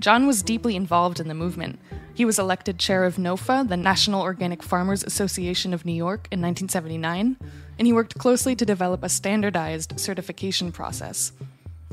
John 0.00 0.26
was 0.26 0.42
deeply 0.42 0.76
involved 0.76 1.18
in 1.18 1.28
the 1.28 1.34
movement. 1.34 1.80
He 2.12 2.26
was 2.26 2.38
elected 2.38 2.78
chair 2.78 3.04
of 3.04 3.16
NOFA, 3.16 3.66
the 3.66 3.76
National 3.78 4.20
Organic 4.20 4.62
Farmers 4.62 5.02
Association 5.02 5.72
of 5.72 5.86
New 5.86 5.94
York, 5.94 6.28
in 6.30 6.42
1979, 6.42 7.38
and 7.78 7.86
he 7.86 7.92
worked 7.94 8.18
closely 8.18 8.54
to 8.54 8.66
develop 8.66 9.02
a 9.02 9.08
standardized 9.08 9.98
certification 9.98 10.72
process. 10.72 11.32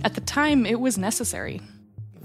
At 0.04 0.16
the 0.16 0.22
time, 0.22 0.66
it 0.66 0.82
was 0.82 0.98
necessary. 0.98 1.62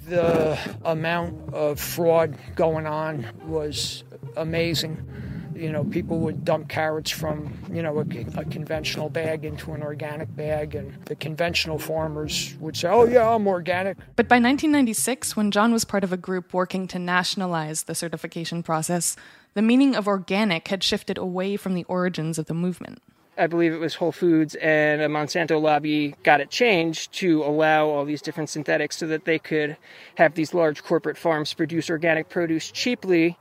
The 0.09 0.59
amount 0.85 1.55
of 1.55 1.79
fraud 1.79 2.37
going 2.57 2.87
on 2.87 3.27
was 3.47 4.03
amazing. 4.37 5.07
You 5.55 5.71
know, 5.71 5.85
people 5.85 6.19
would 6.21 6.45
dump 6.45 6.69
carrots 6.69 7.11
from, 7.11 7.53
you 7.73 7.81
know, 7.81 7.99
a, 7.99 8.41
a, 8.41 8.45
conventional 8.45 9.09
bag 9.09 9.45
into 9.45 9.73
an 9.73 9.85
organic 9.85 10.35
bag, 10.35 10.75
and 10.75 10.93
the 11.05 11.15
conventional 11.15 11.79
farmers 11.79 12.57
would 12.59 12.77
say, 12.77 12.89
oh, 12.89 13.05
yeah, 13.05 13.29
I'm 13.29 13.47
organic. 13.47 13.97
But 14.17 14.29
by 14.29 14.37
1996, 14.37 15.37
when 15.37 15.53
John 15.53 15.73
was 15.73 15.85
part 15.85 16.03
of 16.03 16.13
a 16.13 16.17
group 16.17 16.53
working 16.53 16.89
to 16.89 16.99
nationalize 16.99 17.85
the 17.85 17.95
certification 17.95 18.65
process, 18.65 19.15
the 19.55 19.63
meaning 19.63 19.95
of 19.95 20.09
organic 20.09 20.67
had 20.67 20.83
shifted 20.83 21.19
away 21.19 21.57
from 21.57 21.75
the 21.75 21.85
origins 21.85 22.37
of 22.37 22.47
the 22.47 22.55
movement. 22.55 23.01
I 23.37 23.47
believe 23.47 23.73
it 23.73 23.79
was 23.79 23.95
Whole 23.95 24.13
Foods 24.13 24.55
and 24.57 25.01
a 25.01 25.09
Monsanto 25.09 25.61
lobby 25.61 26.15
got 26.23 26.41
it 26.41 26.51
changed 26.51 27.13
to 27.15 27.43
allow 27.43 27.87
all 27.87 28.05
these 28.05 28.23
different 28.23 28.49
synthetics 28.49 28.97
so 28.97 29.07
that 29.09 29.25
they 29.25 29.39
could 29.39 29.77
have 30.17 30.35
these 30.35 30.55
large 30.55 30.85
corporate 30.85 31.19
farms 31.19 31.53
produce 31.53 31.91
organic 31.91 32.29
produce 32.29 32.71
cheaply 32.71 33.37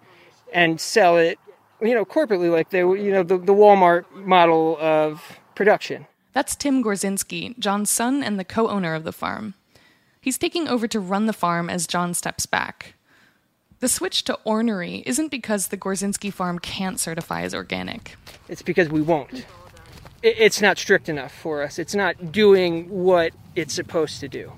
and 0.54 0.80
sell 0.80 1.18
it, 1.18 1.40
you 1.82 1.94
know, 1.94 2.06
corporately, 2.06 2.52
like 2.52 2.70
they, 2.70 2.80
you 2.80 3.12
know, 3.12 3.24
the, 3.24 3.38
the 3.38 3.54
Walmart 3.54 4.06
model 4.14 4.78
of 4.80 5.40
production. 5.56 6.08
That's 6.34 6.56
Tim 6.56 6.84
Gorzynski, 6.84 7.58
John's 7.60 7.92
son 7.92 8.24
and 8.24 8.40
the 8.40 8.44
co 8.44 8.68
owner 8.68 8.96
of 8.96 9.04
the 9.04 9.12
farm. 9.12 9.54
He's 10.20 10.38
taking 10.38 10.68
over 10.68 10.88
to 10.88 11.00
run 11.00 11.26
the 11.26 11.34
farm 11.34 11.70
as 11.70 11.86
John 11.86 12.14
steps 12.14 12.46
back. 12.46 12.94
The 13.82 13.90
switch 13.90 14.24
to 14.24 14.40
ornery 14.46 15.04
isn't 15.06 15.30
because 15.30 15.68
the 15.68 15.78
Gorzynski 15.78 16.32
farm 16.32 16.58
can't 16.58 17.00
certify 17.00 17.42
as 17.42 17.54
organic. 17.54 18.16
It's 18.48 18.62
because 18.62 18.88
we 18.88 19.02
won't. 19.02 19.46
It's 20.22 20.62
not 20.62 20.78
strict 20.78 21.10
enough 21.10 21.34
for 21.34 21.62
us. 21.62 21.78
It's 21.78 21.94
not 21.94 22.32
doing 22.32 22.90
what 22.90 23.34
it's 23.58 23.74
supposed 23.74 24.22
to 24.22 24.30
do. 24.30 24.54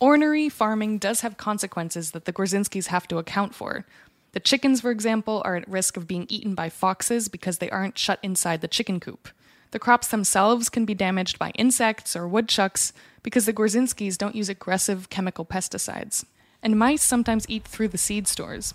Ornery 0.00 0.48
farming 0.48 0.98
does 0.98 1.20
have 1.20 1.36
consequences 1.36 2.10
that 2.10 2.24
the 2.24 2.32
Gorzynskis 2.32 2.86
have 2.86 3.06
to 3.08 3.18
account 3.18 3.54
for, 3.54 3.84
the 4.32 4.40
chickens, 4.40 4.80
for 4.80 4.90
example, 4.90 5.42
are 5.44 5.56
at 5.56 5.68
risk 5.68 5.96
of 5.96 6.06
being 6.06 6.26
eaten 6.28 6.54
by 6.54 6.68
foxes 6.68 7.28
because 7.28 7.58
they 7.58 7.70
aren't 7.70 7.98
shut 7.98 8.18
inside 8.22 8.60
the 8.60 8.68
chicken 8.68 9.00
coop. 9.00 9.28
The 9.70 9.78
crops 9.78 10.08
themselves 10.08 10.68
can 10.68 10.84
be 10.84 10.94
damaged 10.94 11.38
by 11.38 11.50
insects 11.50 12.16
or 12.16 12.28
woodchucks 12.28 12.92
because 13.22 13.46
the 13.46 13.52
Gorzynskis 13.52 14.16
don't 14.16 14.34
use 14.34 14.48
aggressive 14.48 15.10
chemical 15.10 15.44
pesticides. 15.44 16.24
And 16.62 16.78
mice 16.78 17.02
sometimes 17.02 17.46
eat 17.48 17.64
through 17.64 17.88
the 17.88 17.98
seed 17.98 18.26
stores. 18.26 18.74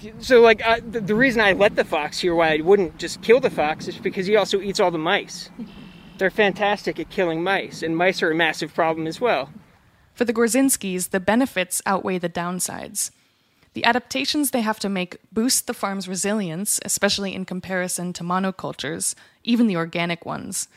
You, 0.00 0.14
so, 0.20 0.40
like, 0.40 0.64
uh, 0.66 0.80
the, 0.88 1.00
the, 1.00 1.14
reason 1.14 1.40
I 1.40 1.52
let 1.52 1.74
the 1.74 1.84
fox 1.84 2.20
here, 2.20 2.34
why 2.34 2.54
I 2.54 2.60
wouldn't 2.60 2.98
just 2.98 3.20
kill 3.20 3.40
the 3.40 3.50
fox, 3.50 3.88
is 3.88 3.98
because 3.98 4.26
he 4.26 4.36
also 4.36 4.60
eats 4.60 4.78
all 4.78 4.92
the 4.92 4.98
mice. 4.98 5.50
They're 6.18 6.30
fantastic 6.30 7.00
at 7.00 7.10
killing 7.10 7.42
mice, 7.42 7.82
and 7.82 7.96
mice 7.96 8.22
are 8.22 8.30
a 8.30 8.34
massive 8.34 8.74
problem 8.74 9.08
as 9.08 9.20
well. 9.20 9.50
For 10.14 10.24
the 10.24 10.32
Gorzynskis, 10.32 11.10
the 11.10 11.18
benefits 11.18 11.82
outweigh 11.84 12.18
the 12.18 12.28
downsides. 12.28 13.10
The 13.74 13.84
adaptations 13.84 14.50
they 14.50 14.60
have 14.60 14.78
to 14.80 14.88
make 14.88 15.16
boost 15.32 15.66
the 15.66 15.74
farm's 15.74 16.06
resilience, 16.06 16.78
especially 16.84 17.34
in 17.34 17.44
comparison 17.44 18.12
to 18.14 18.24
monocultures, 18.24 19.14
even 19.44 19.66
the 19.66 19.76
organic 19.76 20.26
ones. 20.26 20.68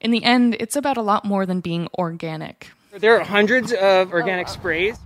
In 0.00 0.12
the 0.12 0.24
end, 0.24 0.56
it's 0.58 0.76
about 0.76 0.96
a 0.96 1.02
lot 1.02 1.24
more 1.24 1.44
than 1.44 1.60
being 1.60 1.88
organic. 1.98 2.70
There 2.92 3.18
are 3.18 3.24
hundreds 3.24 3.72
of 3.72 4.12
organic 4.12 4.48
sprays, 4.48 4.96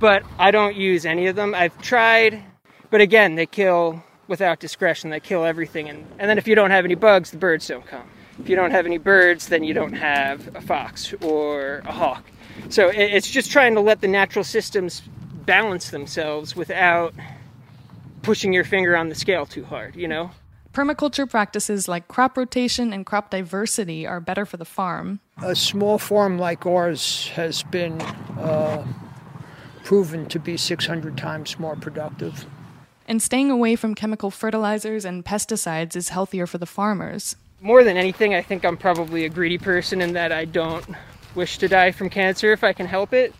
but 0.00 0.24
I 0.38 0.50
don't 0.50 0.74
use 0.74 1.06
any 1.06 1.28
of 1.28 1.36
them. 1.36 1.54
I've 1.54 1.80
tried, 1.80 2.42
but 2.90 3.00
again, 3.00 3.36
they 3.36 3.46
kill 3.46 4.02
without 4.26 4.58
discretion. 4.58 5.10
They 5.10 5.20
kill 5.20 5.44
everything. 5.44 5.88
And, 5.88 6.04
and 6.18 6.28
then 6.28 6.38
if 6.38 6.48
you 6.48 6.54
don't 6.54 6.70
have 6.70 6.84
any 6.84 6.96
bugs, 6.96 7.30
the 7.30 7.36
birds 7.36 7.68
don't 7.68 7.86
come. 7.86 8.08
If 8.40 8.48
you 8.48 8.56
don't 8.56 8.70
have 8.70 8.86
any 8.86 8.98
birds, 8.98 9.48
then 9.48 9.62
you 9.62 9.74
don't 9.74 9.92
have 9.92 10.56
a 10.56 10.60
fox 10.60 11.12
or 11.20 11.82
a 11.84 11.92
hawk. 11.92 12.24
So 12.68 12.88
it's 12.88 13.30
just 13.30 13.50
trying 13.50 13.74
to 13.74 13.80
let 13.80 14.00
the 14.00 14.08
natural 14.08 14.44
systems 14.44 15.02
balance 15.50 15.90
themselves 15.90 16.54
without 16.54 17.12
pushing 18.22 18.52
your 18.52 18.62
finger 18.62 18.96
on 18.96 19.08
the 19.08 19.16
scale 19.16 19.44
too 19.44 19.64
hard, 19.64 19.96
you 19.96 20.06
know? 20.06 20.30
Permaculture 20.72 21.28
practices 21.28 21.88
like 21.88 22.06
crop 22.06 22.36
rotation 22.36 22.92
and 22.92 23.04
crop 23.04 23.30
diversity 23.30 24.06
are 24.06 24.20
better 24.20 24.46
for 24.46 24.58
the 24.58 24.64
farm. 24.64 25.18
A 25.42 25.56
small 25.56 25.98
farm 25.98 26.38
like 26.38 26.66
ours 26.66 27.30
has 27.34 27.64
been 27.64 28.00
uh, 28.38 28.86
proven 29.82 30.26
to 30.26 30.38
be 30.38 30.56
600 30.56 31.18
times 31.18 31.58
more 31.58 31.74
productive. 31.74 32.46
And 33.08 33.20
staying 33.20 33.50
away 33.50 33.74
from 33.74 33.96
chemical 33.96 34.30
fertilizers 34.30 35.04
and 35.04 35.24
pesticides 35.24 35.96
is 35.96 36.10
healthier 36.10 36.46
for 36.46 36.58
the 36.58 36.66
farmers. 36.66 37.34
More 37.60 37.82
than 37.82 37.96
anything, 37.96 38.36
I 38.36 38.42
think 38.42 38.64
I'm 38.64 38.76
probably 38.76 39.24
a 39.24 39.28
greedy 39.28 39.58
person 39.58 40.00
in 40.00 40.12
that 40.12 40.30
I 40.30 40.44
don't 40.44 40.86
wish 41.34 41.58
to 41.58 41.66
die 41.66 41.90
from 41.90 42.08
cancer 42.08 42.52
if 42.52 42.62
I 42.62 42.72
can 42.72 42.86
help 42.86 43.12
it. 43.12 43.34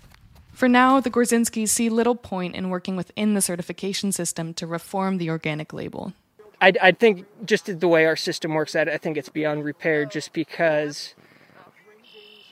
For 0.52 0.68
now, 0.68 1.00
the 1.00 1.10
Gorzynskis 1.10 1.68
see 1.68 1.88
little 1.88 2.14
point 2.14 2.54
in 2.54 2.70
working 2.70 2.96
within 2.96 3.34
the 3.34 3.40
certification 3.40 4.12
system 4.12 4.52
to 4.54 4.66
reform 4.66 5.18
the 5.18 5.30
organic 5.30 5.72
label. 5.72 6.12
I, 6.60 6.72
I 6.82 6.92
think 6.92 7.26
just 7.44 7.80
the 7.80 7.88
way 7.88 8.06
our 8.06 8.16
system 8.16 8.54
works, 8.54 8.76
I, 8.76 8.82
I 8.82 8.98
think 8.98 9.16
it's 9.16 9.30
beyond 9.30 9.64
repair 9.64 10.04
just 10.04 10.32
because 10.32 11.14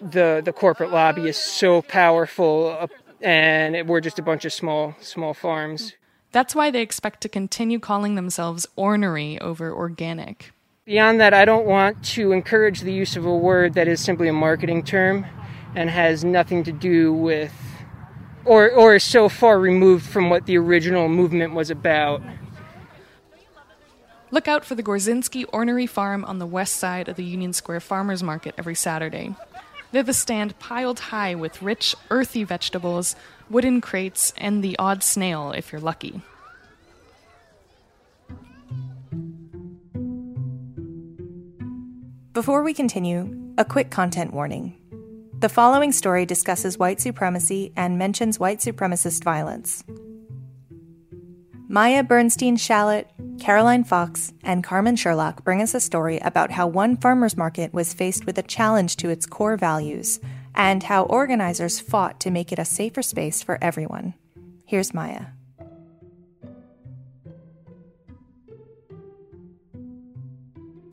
the 0.01 0.41
the 0.45 0.53
corporate 0.53 0.93
lobby 0.93 1.29
is 1.29 1.37
so 1.37 1.83
powerful 1.83 2.77
uh, 2.81 2.87
and 3.21 3.89
we're 3.89 4.01
just 4.01 4.19
a 4.19 4.23
bunch 4.23 4.45
of 4.45 4.53
small 4.53 4.95
small 5.01 5.35
farms. 5.35 5.95
That's 6.31 6.55
why 6.55 6.71
they 6.71 6.83
expect 6.83 7.21
to 7.23 7.29
continue 7.29 7.79
calling 7.81 8.15
themselves 8.15 8.67
ornery 8.77 9.41
over 9.41 9.73
organic. 9.73 10.53
Beyond 10.85 11.21
that, 11.21 11.35
I 11.35 11.45
don't 11.45 11.67
want 11.67 12.03
to 12.15 12.33
encourage 12.33 12.81
the 12.81 12.93
use 12.93 13.17
of 13.17 13.27
a 13.27 13.37
word 13.37 13.75
that 13.75 13.89
is 13.89 14.01
simply 14.01 14.29
a 14.29 14.33
marketing 14.33 14.85
term 14.85 15.27
and 15.75 15.91
has 15.91 16.25
nothing 16.25 16.65
to 16.65 16.73
do 16.73 17.13
with 17.13 17.53
or 18.44 18.70
or 18.70 18.94
is 18.94 19.05
so 19.05 19.29
far 19.29 19.59
removed 19.59 20.07
from 20.07 20.31
what 20.31 20.46
the 20.46 20.57
original 20.59 21.09
movement 21.09 21.55
was 21.55 21.70
about. 21.70 22.22
Look 24.31 24.46
out 24.46 24.64
for 24.64 24.74
the 24.74 24.83
Gorzynski 24.83 25.46
Ornery 25.53 25.87
Farm 25.87 26.24
on 26.24 26.38
the 26.38 26.46
west 26.46 26.77
side 26.77 27.09
of 27.09 27.16
the 27.16 27.24
Union 27.24 27.53
Square 27.53 27.81
Farmers 27.81 28.22
Market 28.22 28.55
every 28.59 28.74
Saturday. 28.74 29.35
They're 29.90 30.03
the 30.03 30.12
stand 30.12 30.59
piled 30.59 31.01
high 31.01 31.35
with 31.35 31.62
rich, 31.62 31.94
earthy 32.11 32.44
vegetables, 32.44 33.16
wooden 33.48 33.81
crates, 33.81 34.35
and 34.37 34.62
the 34.62 34.79
odd 34.79 35.03
snail 35.03 35.53
if 35.53 35.72
you're 35.72 35.81
lucky. 35.81 36.20
Before 42.35 42.62
we 42.62 42.74
continue, 42.74 43.53
a 43.57 43.64
quick 43.64 43.90
content 43.90 44.33
warning. 44.33 44.78
The 45.40 45.48
following 45.48 45.92
story 45.92 46.27
discusses 46.27 46.79
white 46.79 47.01
supremacy 47.01 47.72
and 47.77 47.96
mentions 47.96 48.40
white 48.40 48.59
supremacist 48.59 49.22
violence. 49.22 49.85
Maya 51.68 52.03
Bernstein 52.03 52.57
Shallot, 52.57 53.09
Caroline 53.38 53.85
Fox, 53.85 54.33
and 54.42 54.64
Carmen 54.64 54.96
Sherlock 54.96 55.44
bring 55.44 55.62
us 55.62 55.74
a 55.74 55.81
story 55.81 56.18
about 56.18 56.51
how 56.51 56.66
one 56.66 56.96
farmer's 56.96 57.37
market 57.37 57.72
was 57.72 57.94
faced 57.94 58.27
with 58.27 58.37
a 58.37 58.42
challenge 58.42 58.96
to 58.96 59.11
its 59.11 59.27
core 59.27 59.57
values 59.57 60.18
and 60.57 60.83
how 60.83 61.05
organizers 61.05 61.79
fought 61.79 62.18
to 62.18 62.33
make 62.33 62.51
it 62.51 62.59
a 62.59 62.64
safer 62.64 63.01
space 63.01 63.40
for 63.40 63.62
everyone. 63.62 64.14
Here's 64.64 64.92
Maya. 64.92 65.27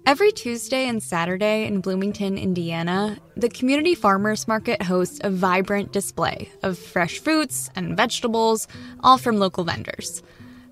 Every 0.07 0.31
Tuesday 0.31 0.87
and 0.87 1.01
Saturday 1.01 1.65
in 1.65 1.81
Bloomington, 1.81 2.37
Indiana, 2.37 3.17
the 3.35 3.49
Community 3.49 3.95
Farmers 3.95 4.47
Market 4.47 4.83
hosts 4.83 5.19
a 5.23 5.31
vibrant 5.31 5.91
display 5.91 6.51
of 6.61 6.77
fresh 6.77 7.17
fruits 7.17 7.71
and 7.75 7.97
vegetables, 7.97 8.67
all 8.99 9.17
from 9.17 9.39
local 9.39 9.63
vendors. 9.63 10.21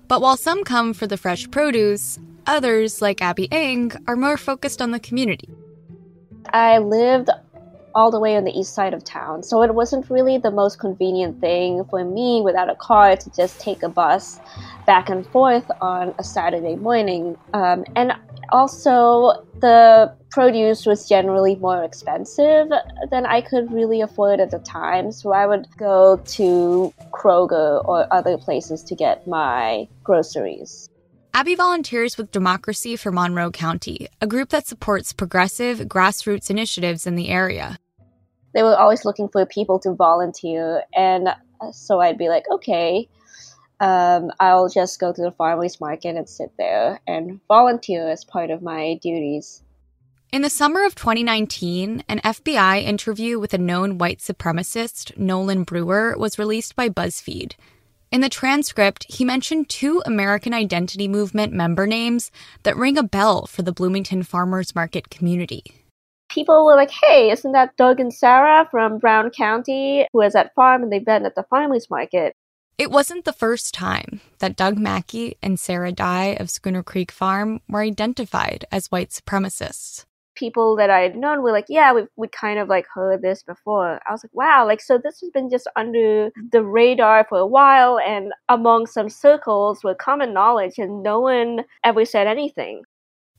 But 0.06 0.20
while 0.20 0.36
some 0.36 0.62
come 0.62 0.94
for 0.94 1.08
the 1.08 1.16
fresh 1.16 1.50
produce, 1.50 2.20
others, 2.46 3.02
like 3.02 3.20
Abby 3.20 3.48
Eng, 3.50 3.90
are 4.06 4.14
more 4.14 4.36
focused 4.36 4.80
on 4.80 4.92
the 4.92 5.00
community. 5.00 5.48
I 6.50 6.78
lived 6.78 7.28
all 7.94 8.10
the 8.10 8.20
way 8.20 8.36
on 8.36 8.44
the 8.44 8.50
east 8.50 8.74
side 8.74 8.94
of 8.94 9.04
town, 9.04 9.42
so 9.42 9.62
it 9.62 9.74
wasn't 9.74 10.08
really 10.10 10.38
the 10.38 10.50
most 10.50 10.78
convenient 10.78 11.40
thing 11.40 11.84
for 11.84 12.04
me 12.04 12.40
without 12.42 12.68
a 12.68 12.74
car 12.74 13.16
to 13.16 13.30
just 13.30 13.60
take 13.60 13.82
a 13.82 13.88
bus 13.88 14.40
back 14.86 15.08
and 15.08 15.26
forth 15.28 15.70
on 15.80 16.14
a 16.18 16.24
Saturday 16.24 16.76
morning. 16.76 17.36
Um, 17.52 17.84
and 17.96 18.12
also, 18.50 19.44
the 19.60 20.14
produce 20.30 20.84
was 20.84 21.08
generally 21.08 21.56
more 21.56 21.84
expensive 21.84 22.68
than 23.10 23.24
I 23.24 23.40
could 23.40 23.72
really 23.72 24.00
afford 24.00 24.40
at 24.40 24.50
the 24.50 24.58
time, 24.58 25.12
so 25.12 25.32
I 25.32 25.46
would 25.46 25.66
go 25.78 26.16
to 26.16 26.92
Kroger 27.12 27.84
or 27.86 28.12
other 28.12 28.36
places 28.36 28.82
to 28.84 28.94
get 28.94 29.26
my 29.26 29.88
groceries. 30.02 30.88
Abby 31.36 31.56
volunteers 31.56 32.16
with 32.16 32.30
Democracy 32.30 32.94
for 32.94 33.10
Monroe 33.10 33.50
County, 33.50 34.06
a 34.20 34.26
group 34.26 34.50
that 34.50 34.68
supports 34.68 35.12
progressive 35.12 35.78
grassroots 35.80 36.48
initiatives 36.48 37.08
in 37.08 37.16
the 37.16 37.28
area. 37.28 37.76
They 38.54 38.62
were 38.62 38.76
always 38.76 39.04
looking 39.04 39.28
for 39.28 39.44
people 39.46 39.78
to 39.80 39.92
volunteer, 39.92 40.84
and 40.94 41.28
so 41.72 42.00
I'd 42.00 42.18
be 42.18 42.28
like, 42.28 42.44
okay, 42.50 43.08
um, 43.80 44.30
I'll 44.40 44.68
just 44.68 45.00
go 45.00 45.12
to 45.12 45.22
the 45.22 45.32
farmers 45.32 45.80
market 45.80 46.16
and 46.16 46.28
sit 46.28 46.52
there 46.56 47.00
and 47.06 47.40
volunteer 47.48 48.08
as 48.08 48.24
part 48.24 48.50
of 48.50 48.62
my 48.62 48.98
duties. 49.02 49.62
In 50.32 50.42
the 50.42 50.50
summer 50.50 50.84
of 50.84 50.94
2019, 50.94 52.02
an 52.08 52.20
FBI 52.20 52.82
interview 52.82 53.38
with 53.38 53.54
a 53.54 53.58
known 53.58 53.98
white 53.98 54.18
supremacist, 54.18 55.16
Nolan 55.16 55.64
Brewer, 55.64 56.16
was 56.18 56.38
released 56.38 56.74
by 56.74 56.88
BuzzFeed. 56.88 57.54
In 58.10 58.20
the 58.20 58.28
transcript, 58.28 59.06
he 59.08 59.24
mentioned 59.24 59.68
two 59.68 60.02
American 60.06 60.54
Identity 60.54 61.08
Movement 61.08 61.52
member 61.52 61.86
names 61.86 62.30
that 62.62 62.76
ring 62.76 62.96
a 62.96 63.02
bell 63.02 63.46
for 63.46 63.62
the 63.62 63.72
Bloomington 63.72 64.22
Farmers 64.22 64.74
Market 64.74 65.10
community. 65.10 65.83
People 66.34 66.66
were 66.66 66.74
like, 66.74 66.90
hey, 66.90 67.30
isn't 67.30 67.52
that 67.52 67.76
Doug 67.76 68.00
and 68.00 68.12
Sarah 68.12 68.66
from 68.68 68.98
Brown 68.98 69.30
County 69.30 70.08
who 70.12 70.20
has 70.20 70.32
that 70.32 70.52
farm 70.56 70.82
and 70.82 70.92
they've 70.92 71.04
been 71.04 71.24
at 71.24 71.36
the 71.36 71.44
farmers 71.44 71.88
market? 71.88 72.34
It 72.76 72.90
wasn't 72.90 73.24
the 73.24 73.32
first 73.32 73.72
time 73.72 74.20
that 74.40 74.56
Doug 74.56 74.76
Mackey 74.76 75.36
and 75.40 75.60
Sarah 75.60 75.92
Dye 75.92 76.36
of 76.40 76.50
Schooner 76.50 76.82
Creek 76.82 77.12
Farm 77.12 77.60
were 77.68 77.82
identified 77.82 78.64
as 78.72 78.88
white 78.88 79.10
supremacists. 79.10 80.06
People 80.34 80.74
that 80.74 80.90
I 80.90 81.02
had 81.02 81.14
known 81.16 81.40
were 81.40 81.52
like, 81.52 81.66
yeah, 81.68 81.92
we 81.92 82.06
we 82.16 82.26
kind 82.26 82.58
of 82.58 82.68
like 82.68 82.86
heard 82.92 83.22
this 83.22 83.44
before. 83.44 84.00
I 84.04 84.10
was 84.10 84.24
like, 84.24 84.34
wow, 84.34 84.66
like 84.66 84.80
so 84.80 84.98
this 84.98 85.20
has 85.20 85.30
been 85.30 85.48
just 85.48 85.68
under 85.76 86.30
the 86.50 86.64
radar 86.64 87.24
for 87.28 87.38
a 87.38 87.46
while 87.46 88.00
and 88.00 88.32
among 88.48 88.86
some 88.86 89.08
circles 89.08 89.84
with 89.84 89.98
common 89.98 90.32
knowledge 90.32 90.78
and 90.78 91.04
no 91.04 91.20
one 91.20 91.64
ever 91.84 92.04
said 92.04 92.26
anything. 92.26 92.82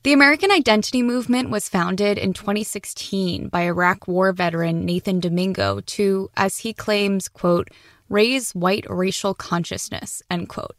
The 0.05 0.13
American 0.13 0.51
Identity 0.51 1.01
Movement 1.01 1.49
was 1.49 1.67
founded 1.67 2.19
in 2.19 2.33
2016 2.33 3.47
by 3.47 3.61
Iraq 3.61 4.07
War 4.07 4.33
veteran 4.33 4.85
Nathan 4.85 5.19
Damigo 5.19 5.83
to, 5.83 6.29
as 6.37 6.59
he 6.59 6.73
claims, 6.73 7.27
quote, 7.27 7.69
raise 8.07 8.51
white 8.51 8.85
racial 8.87 9.33
consciousness, 9.33 10.21
end 10.29 10.47
quote. 10.47 10.75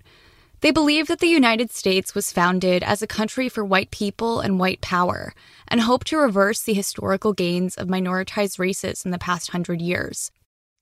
They 0.60 0.70
believe 0.70 1.08
that 1.08 1.18
the 1.18 1.26
United 1.26 1.72
States 1.72 2.14
was 2.14 2.30
founded 2.30 2.84
as 2.84 3.02
a 3.02 3.08
country 3.08 3.48
for 3.48 3.64
white 3.64 3.90
people 3.90 4.38
and 4.38 4.60
white 4.60 4.80
power, 4.80 5.34
and 5.66 5.80
hope 5.80 6.04
to 6.04 6.18
reverse 6.18 6.62
the 6.62 6.74
historical 6.74 7.32
gains 7.32 7.74
of 7.74 7.88
minoritized 7.88 8.60
races 8.60 9.04
in 9.04 9.10
the 9.10 9.18
past 9.18 9.50
hundred 9.50 9.80
years. 9.80 10.30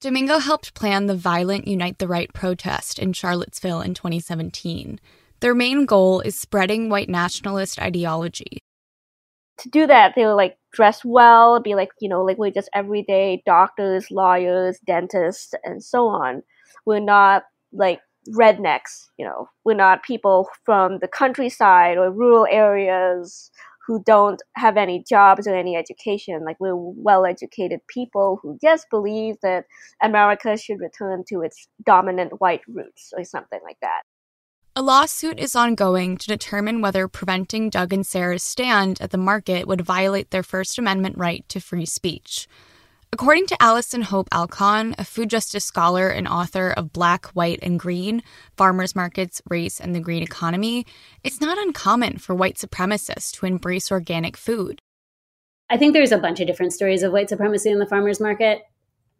Damigo 0.01 0.39
helped 0.39 0.75
plan 0.75 1.07
the 1.07 1.15
violent 1.15 1.67
Unite 1.67 1.97
the 1.97 2.07
Right 2.07 2.31
protest 2.31 2.99
in 2.99 3.11
Charlottesville 3.11 3.81
in 3.81 3.95
2017. 3.95 4.99
Their 5.45 5.53
main 5.53 5.85
goal 5.85 6.21
is 6.21 6.35
spreading 6.35 6.89
white 6.89 7.07
nationalist 7.07 7.79
ideology. 7.79 8.63
To 9.59 9.69
do 9.69 9.85
that, 9.85 10.13
they 10.15 10.25
like 10.25 10.57
dress 10.73 11.05
well, 11.05 11.59
be 11.59 11.75
like, 11.75 11.89
you 12.01 12.09
know, 12.09 12.23
like 12.23 12.39
we're 12.39 12.49
just 12.49 12.67
everyday 12.73 13.43
doctors, 13.45 14.09
lawyers, 14.09 14.79
dentists, 14.87 15.53
and 15.63 15.83
so 15.83 16.07
on. 16.07 16.41
We're 16.87 16.99
not 16.99 17.43
like 17.71 17.99
rednecks, 18.29 19.05
you 19.19 19.25
know, 19.27 19.47
we're 19.63 19.75
not 19.75 20.01
people 20.01 20.49
from 20.65 20.97
the 20.97 21.07
countryside 21.07 21.99
or 21.99 22.09
rural 22.09 22.47
areas 22.49 23.51
who 23.85 24.01
don't 24.03 24.41
have 24.55 24.77
any 24.77 25.03
jobs 25.07 25.45
or 25.45 25.55
any 25.55 25.75
education. 25.75 26.43
Like 26.43 26.57
we're 26.59 26.75
well 26.75 27.23
educated 27.23 27.81
people 27.87 28.39
who 28.41 28.57
just 28.63 28.87
believe 28.89 29.35
that 29.43 29.65
America 30.01 30.57
should 30.57 30.79
return 30.79 31.23
to 31.29 31.43
its 31.43 31.67
dominant 31.85 32.41
white 32.41 32.61
roots 32.67 33.13
or 33.15 33.23
something 33.23 33.59
like 33.63 33.77
that. 33.83 34.01
A 34.77 34.81
lawsuit 34.81 35.39
is 35.39 35.55
ongoing 35.55 36.17
to 36.17 36.27
determine 36.27 36.81
whether 36.81 37.07
preventing 37.07 37.69
Doug 37.69 37.93
and 37.93 38.05
Sarah's 38.05 38.43
stand 38.43 38.99
at 38.99 39.11
the 39.11 39.17
market 39.17 39.69
would 39.69 39.79
violate 39.79 40.31
their 40.31 40.43
First 40.43 40.77
Amendment 40.77 41.17
right 41.17 41.47
to 41.47 41.61
free 41.61 41.85
speech. 41.85 42.45
According 43.13 43.47
to 43.47 43.63
Alison 43.63 44.01
Hope 44.01 44.29
Alkon, 44.31 44.93
a 44.97 45.05
food 45.05 45.29
justice 45.29 45.63
scholar 45.63 46.09
and 46.09 46.27
author 46.27 46.71
of 46.71 46.91
Black, 46.91 47.27
White, 47.27 47.59
and 47.61 47.79
Green 47.79 48.21
Farmers 48.57 48.97
Markets, 48.97 49.41
Race, 49.49 49.79
and 49.79 49.95
the 49.95 50.01
Green 50.01 50.21
Economy, 50.21 50.85
it's 51.23 51.39
not 51.39 51.57
uncommon 51.57 52.17
for 52.17 52.35
white 52.35 52.57
supremacists 52.57 53.31
to 53.35 53.45
embrace 53.45 53.93
organic 53.93 54.35
food. 54.35 54.79
I 55.69 55.77
think 55.77 55.93
there's 55.93 56.11
a 56.11 56.17
bunch 56.17 56.41
of 56.41 56.47
different 56.47 56.73
stories 56.73 57.01
of 57.01 57.13
white 57.13 57.29
supremacy 57.29 57.69
in 57.69 57.79
the 57.79 57.87
farmers 57.87 58.19
market 58.19 58.63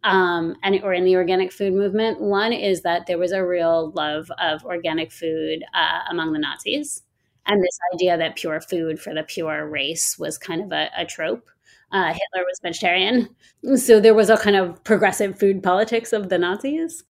um, 0.06 0.54
and 0.62 0.80
or 0.82 0.94
in 0.94 1.04
the 1.04 1.16
organic 1.16 1.52
food 1.52 1.74
movement. 1.74 2.20
One 2.20 2.52
is 2.52 2.82
that 2.82 3.06
there 3.06 3.18
was 3.18 3.32
a 3.32 3.44
real 3.44 3.90
love 3.90 4.30
of 4.40 4.64
organic 4.64 5.12
food 5.12 5.64
uh, 5.74 6.00
among 6.08 6.32
the 6.32 6.38
Nazis, 6.38 7.02
and 7.44 7.62
this 7.62 7.78
idea 7.92 8.16
that 8.16 8.36
pure 8.36 8.60
food 8.60 9.00
for 9.00 9.12
the 9.12 9.24
pure 9.24 9.68
race 9.68 10.16
was 10.18 10.38
kind 10.38 10.62
of 10.62 10.72
a, 10.72 10.88
a 10.96 11.04
trope. 11.04 11.50
Uh, 11.92 12.06
Hitler 12.06 12.44
was 12.44 12.60
vegetarian, 12.62 13.28
so 13.76 14.00
there 14.00 14.14
was 14.14 14.30
a 14.30 14.36
kind 14.36 14.56
of 14.56 14.82
progressive 14.84 15.38
food 15.38 15.62
politics 15.62 16.12
of 16.12 16.28
the 16.28 16.38
Nazis. 16.38 17.04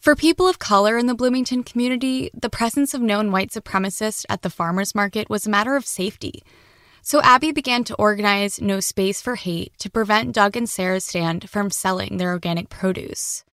For 0.00 0.14
people 0.14 0.48
of 0.48 0.58
color 0.58 0.96
in 0.96 1.06
the 1.06 1.14
Bloomington 1.14 1.64
community, 1.64 2.30
the 2.32 2.50
presence 2.50 2.94
of 2.94 3.00
known 3.00 3.32
white 3.32 3.50
supremacists 3.50 4.24
at 4.28 4.42
the 4.42 4.50
farmers 4.50 4.94
market 4.94 5.28
was 5.28 5.46
a 5.46 5.50
matter 5.50 5.74
of 5.74 5.84
safety. 5.84 6.42
So 7.08 7.22
Abby 7.22 7.52
began 7.52 7.84
to 7.84 7.94
organize 7.94 8.60
No 8.60 8.80
Space 8.80 9.22
for 9.22 9.36
Hate 9.36 9.72
to 9.78 9.88
prevent 9.88 10.34
Doug 10.34 10.58
and 10.58 10.68
Sarah's 10.68 11.06
stand 11.06 11.48
from 11.48 11.70
selling 11.70 12.18
their 12.18 12.32
organic 12.32 12.68
produce. 12.68 13.44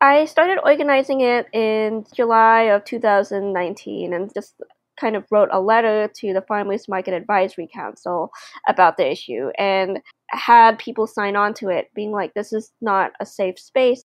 I 0.00 0.24
started 0.24 0.58
organizing 0.64 1.20
it 1.20 1.46
in 1.52 2.06
July 2.14 2.62
of 2.62 2.86
2019 2.86 4.14
and 4.14 4.32
just 4.32 4.54
kind 4.98 5.14
of 5.14 5.26
wrote 5.30 5.50
a 5.52 5.60
letter 5.60 6.10
to 6.20 6.32
the 6.32 6.40
Farmers 6.40 6.88
Market 6.88 7.12
Advisory 7.12 7.68
Council 7.70 8.30
about 8.66 8.96
the 8.96 9.12
issue 9.12 9.50
and 9.58 10.00
had 10.30 10.78
people 10.78 11.06
sign 11.06 11.36
on 11.36 11.52
to 11.52 11.68
it, 11.68 11.90
being 11.94 12.12
like, 12.12 12.32
this 12.32 12.54
is 12.54 12.72
not 12.80 13.12
a 13.20 13.26
safe 13.26 13.58
space. 13.58 14.04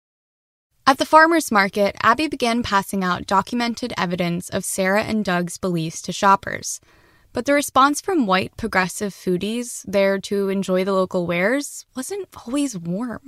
At 0.86 1.00
the 1.00 1.08
farmers 1.08 1.52
market, 1.52 1.96
Abby 2.04 2.28
began 2.28 2.62
passing 2.62 3.04
out 3.04 3.26
documented 3.26 3.96
evidence 3.98 4.50
of 4.50 4.63
Sarah 4.63 5.02
and 5.02 5.26
Doug's 5.26 5.58
beliefs 5.58 6.04
to 6.04 6.12
shoppers. 6.12 6.80
But 7.34 7.46
the 7.46 7.54
response 7.54 8.00
from 8.00 8.28
white 8.28 8.56
progressive 8.58 9.12
foodies 9.12 9.84
there 9.88 10.19
to 10.19 10.50
enjoy 10.50 10.86
the 10.86 10.93
local 10.93 11.26
wares 11.26 11.86
wasn't 11.96 12.28
always 12.46 12.78
warm. 12.78 13.28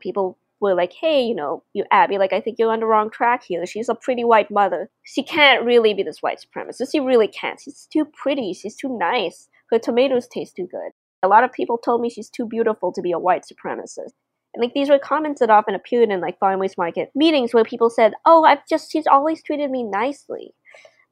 People 0.00 0.36
were 0.60 0.74
like, 0.74 0.92
hey, 0.92 1.22
you 1.22 1.34
know, 1.34 1.62
you 1.74 1.84
Abby, 1.92 2.18
like 2.18 2.32
I 2.32 2.40
think 2.40 2.58
you're 2.58 2.72
on 2.72 2.80
the 2.80 2.86
wrong 2.86 3.10
track 3.10 3.44
here. 3.44 3.64
She's 3.66 3.88
a 3.88 3.94
pretty 3.94 4.24
white 4.24 4.50
mother. 4.50 4.90
She 5.04 5.22
can't 5.22 5.64
really 5.64 5.94
be 5.94 6.02
this 6.02 6.22
white 6.22 6.44
supremacist. 6.44 6.90
She 6.90 6.98
really 6.98 7.28
can't. 7.28 7.60
She's 7.60 7.86
too 7.92 8.04
pretty. 8.04 8.52
She's 8.52 8.74
too 8.74 8.98
nice. 8.98 9.48
Her 9.70 9.78
tomatoes 9.78 10.26
taste 10.26 10.56
too 10.56 10.66
good. 10.66 10.90
A 11.22 11.28
lot 11.28 11.44
of 11.44 11.52
people 11.52 11.78
told 11.78 12.00
me 12.00 12.10
she's 12.10 12.28
too 12.28 12.46
beautiful 12.46 12.92
to 12.92 13.00
be 13.00 13.12
a 13.12 13.18
white 13.18 13.44
supremacist. 13.44 14.12
And 14.54 14.62
like 14.62 14.74
these 14.74 14.88
were 14.88 14.98
comments 14.98 15.40
that 15.40 15.50
often 15.50 15.74
appeared 15.74 16.10
in 16.10 16.20
like 16.20 16.38
farmers 16.38 16.76
market 16.76 17.10
meetings 17.14 17.54
where 17.54 17.64
people 17.64 17.90
said, 17.90 18.14
"Oh, 18.24 18.44
I've 18.44 18.66
just 18.68 18.90
she's 18.90 19.06
always 19.06 19.42
treated 19.42 19.70
me 19.70 19.82
nicely." 19.84 20.54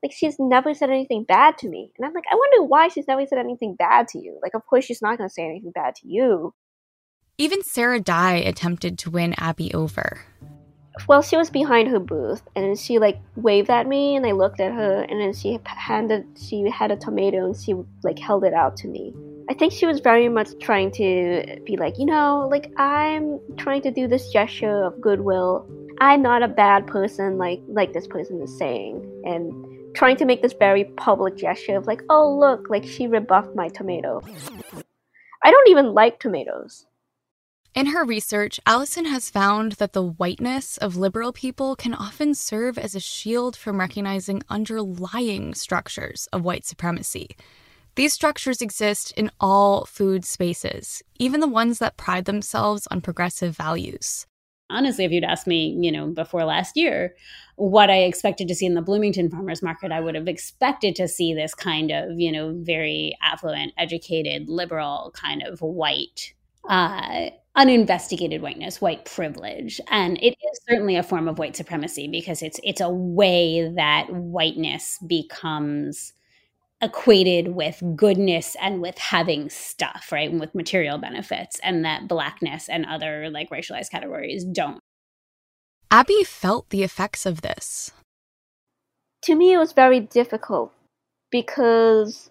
Like 0.03 0.13
she's 0.13 0.37
never 0.39 0.75
said 0.75 0.91
anything 0.91 1.25
bad 1.25 1.59
to 1.59 1.69
me. 1.69 1.93
And 1.97 2.07
I'm 2.07 2.13
like, 2.13 2.25
I 2.31 2.35
wonder 2.35 2.65
why 2.65 2.89
she's 2.89 3.07
never 3.07 3.25
said 3.27 3.39
anything 3.39 3.77
bad 3.77 4.09
to 4.09 4.19
you. 4.19 4.39
Like, 4.43 4.55
of 4.55 4.67
course 4.67 4.85
she's 4.85 5.03
not 5.03 5.17
going 5.19 5.29
to 5.29 5.33
say 5.33 5.45
anything 5.45 5.73
bad 5.73 5.95
to 5.97 6.09
you. 6.09 6.55
Even 7.39 7.63
Sarah 7.63 8.01
Dye 8.01 8.37
attempted 8.37 8.99
to 8.99 9.11
win 9.11 9.35
Abby 9.39 9.73
over. 9.73 10.23
Well, 11.09 11.23
she 11.23 11.37
was 11.37 11.49
behind 11.49 11.89
her 11.89 11.99
booth, 11.99 12.43
and 12.55 12.79
she 12.79 12.99
like 12.99 13.19
waved 13.37 13.71
at 13.71 13.87
me, 13.87 14.15
and 14.15 14.27
I 14.27 14.33
looked 14.33 14.61
at 14.61 14.73
her, 14.73 15.01
and 15.03 15.21
then 15.21 15.33
she 15.33 15.59
handed, 15.65 16.27
she 16.39 16.69
had 16.69 16.91
a 16.91 16.97
tomato, 16.97 17.47
and 17.47 17.57
she 17.57 17.75
like 18.03 18.19
held 18.19 18.45
it 18.45 18.53
out 18.53 18.77
to 18.79 18.89
me. 18.89 19.15
I 19.49 19.55
think 19.55 19.73
she 19.73 19.87
was 19.87 20.01
very 20.01 20.29
much 20.29 20.49
trying 20.61 20.91
to 20.93 21.61
be 21.65 21.77
like, 21.77 21.99
you 21.99 22.05
know, 22.05 22.47
like 22.51 22.73
I'm 22.77 23.41
trying 23.57 23.83
to 23.83 23.91
do 23.91 24.07
this 24.07 24.31
gesture 24.31 24.85
of 24.85 25.01
goodwill. 25.01 25.67
I'm 26.01 26.21
not 26.21 26.43
a 26.43 26.49
bad 26.49 26.87
person, 26.87 27.39
like 27.39 27.63
like 27.69 27.95
this 27.95 28.07
person 28.07 28.43
is 28.43 28.57
saying, 28.59 29.01
and 29.25 29.53
trying 29.95 30.17
to 30.17 30.25
make 30.25 30.43
this 30.43 30.53
very 30.53 30.85
public 30.85 31.37
gesture 31.37 31.77
of 31.77 31.87
like, 31.87 32.03
oh 32.09 32.37
look, 32.39 32.69
like 32.71 32.85
she 32.85 33.07
rebuffed 33.07 33.55
my 33.55 33.69
tomato. 33.69 34.23
I 35.43 35.51
don't 35.51 35.69
even 35.69 35.95
like 35.95 36.19
tomatoes. 36.19 36.87
In 37.75 37.87
her 37.87 38.05
research, 38.05 38.61
Alison 38.67 39.07
has 39.07 39.31
found 39.31 39.73
that 39.73 39.95
the 39.95 40.03
whiteness 40.03 40.77
of 40.77 40.97
liberal 40.97 41.33
people 41.33 41.75
can 41.75 41.95
often 41.95 42.35
serve 42.35 42.77
as 42.77 42.95
a 42.95 43.01
shield 43.01 43.57
from 43.57 43.81
recognizing 43.81 44.43
underlying 44.51 45.55
structures 45.55 46.29
of 46.33 46.45
white 46.45 46.67
supremacy. 46.67 47.35
These 47.95 48.13
structures 48.13 48.61
exist 48.61 49.13
in 49.13 49.31
all 49.41 49.87
food 49.87 50.25
spaces, 50.27 51.03
even 51.19 51.41
the 51.41 51.49
ones 51.49 51.79
that 51.79 51.97
pride 51.97 52.27
themselves 52.27 52.87
on 52.91 53.01
progressive 53.01 53.57
values 53.57 54.27
honestly, 54.73 55.05
if 55.05 55.13
you'd 55.13 55.25
asked 55.25 55.47
me, 55.47 55.77
you 55.81 55.93
know, 55.93 56.09
before 56.09 56.45
last 56.45 56.77
year, 56.77 57.15
what 57.57 57.91
I 57.91 57.99
expected 57.99 58.49
to 58.49 58.55
see 58.55 58.67
in 58.67 58.75
the 58.75 58.83
Bloomington 58.83 59.31
farmers 59.31 59.63
market, 59.63 59.93
I 59.93 60.01
would 60.01 60.15
have 60.15 60.29
expected 60.29 60.97
to 60.97 61.07
see 61.07 61.35
this 61.35 61.55
kind 61.55 61.91
of, 61.91 62.19
you 62.19 62.33
know, 62.33 62.55
very 62.63 63.17
affluent, 63.23 63.73
educated, 63.79 64.49
liberal 64.49 65.13
kind 65.15 65.43
of 65.43 65.61
white, 65.61 66.33
uh, 66.69 67.31
uninvestigated 67.55 68.41
whiteness, 68.41 68.81
white 68.81 69.05
privilege, 69.05 69.81
and 69.89 70.19
it 70.23 70.31
is 70.33 70.61
certainly 70.69 70.97
a 70.97 71.03
form 71.03 71.29
of 71.29 71.39
white 71.39 71.55
supremacy 71.55 72.09
because 72.09 72.43
it's 72.43 72.59
it's 72.65 72.81
a 72.81 72.91
way 72.91 73.71
that 73.77 74.07
whiteness 74.11 74.99
becomes 75.07 76.15
equated 76.83 77.55
with 77.55 77.81
goodness 77.95 78.57
and 78.61 78.83
with 78.83 78.99
having 78.99 79.49
stuff, 79.49 80.11
right? 80.11 80.29
And 80.29 80.41
with 80.41 80.55
material 80.55 80.99
benefits, 80.99 81.61
and 81.61 81.85
that 81.85 82.09
blackness 82.09 82.69
and 82.69 82.85
other 82.85 83.31
like 83.31 83.51
racialized 83.51 83.91
categories 83.91 84.45
don't. 84.45 84.81
Abby 85.91 86.25
felt 86.25 86.71
the 86.71 86.83
effects 86.83 87.25
of 87.25 87.43
this. 87.43 87.93
To 89.25 89.37
me, 89.37 89.53
it 89.53 89.59
was 89.59 89.73
very 89.73 90.01
difficult 90.01 90.73
because 91.31 92.31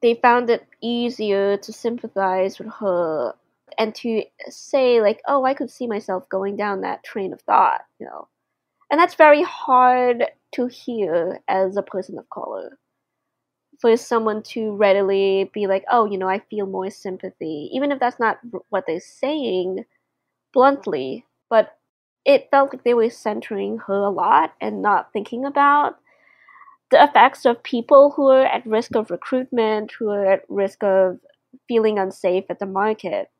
they 0.00 0.14
found 0.14 0.48
it 0.48 0.64
easier 0.80 1.56
to 1.56 1.72
sympathize 1.72 2.58
with 2.58 2.68
her 2.80 3.34
and 3.76 3.94
to 3.96 4.22
say, 4.48 5.00
like, 5.00 5.20
oh, 5.26 5.44
I 5.44 5.54
could 5.54 5.70
see 5.70 5.88
myself 5.88 6.28
going 6.28 6.56
down 6.56 6.82
that 6.82 7.02
train 7.02 7.32
of 7.32 7.40
thought, 7.40 7.80
you 7.98 8.06
know. 8.06 8.28
And 8.90 9.00
that's 9.00 9.14
very 9.14 9.42
hard 9.42 10.24
to 10.52 10.66
hear 10.66 11.40
as 11.48 11.76
a 11.76 11.82
person 11.82 12.18
of 12.18 12.30
color 12.30 12.78
for 13.80 13.96
someone 13.96 14.42
to 14.42 14.72
readily 14.72 15.50
be 15.54 15.66
like, 15.66 15.84
oh, 15.90 16.04
you 16.04 16.18
know, 16.18 16.28
I 16.28 16.40
feel 16.50 16.66
more 16.66 16.90
sympathy, 16.90 17.70
even 17.72 17.92
if 17.92 18.00
that's 18.00 18.18
not 18.18 18.38
what 18.70 18.84
they're 18.86 19.00
saying 19.00 19.84
bluntly, 20.52 21.24
but 21.48 21.76
it 22.24 22.48
felt 22.50 22.72
like 22.72 22.84
they 22.84 22.94
were 22.94 23.10
centering 23.10 23.78
her 23.86 23.94
a 23.94 24.10
lot 24.10 24.52
and 24.60 24.82
not 24.82 25.12
thinking 25.12 25.44
about 25.44 25.98
the 26.90 27.02
effects 27.02 27.44
of 27.44 27.62
people 27.62 28.12
who 28.16 28.28
are 28.28 28.44
at 28.44 28.66
risk 28.66 28.96
of 28.96 29.10
recruitment, 29.10 29.92
who 29.98 30.08
are 30.10 30.32
at 30.32 30.42
risk 30.48 30.82
of 30.82 31.18
feeling 31.68 31.98
unsafe 31.98 32.44
at 32.50 32.58
the 32.58 32.66
market. 32.66 33.30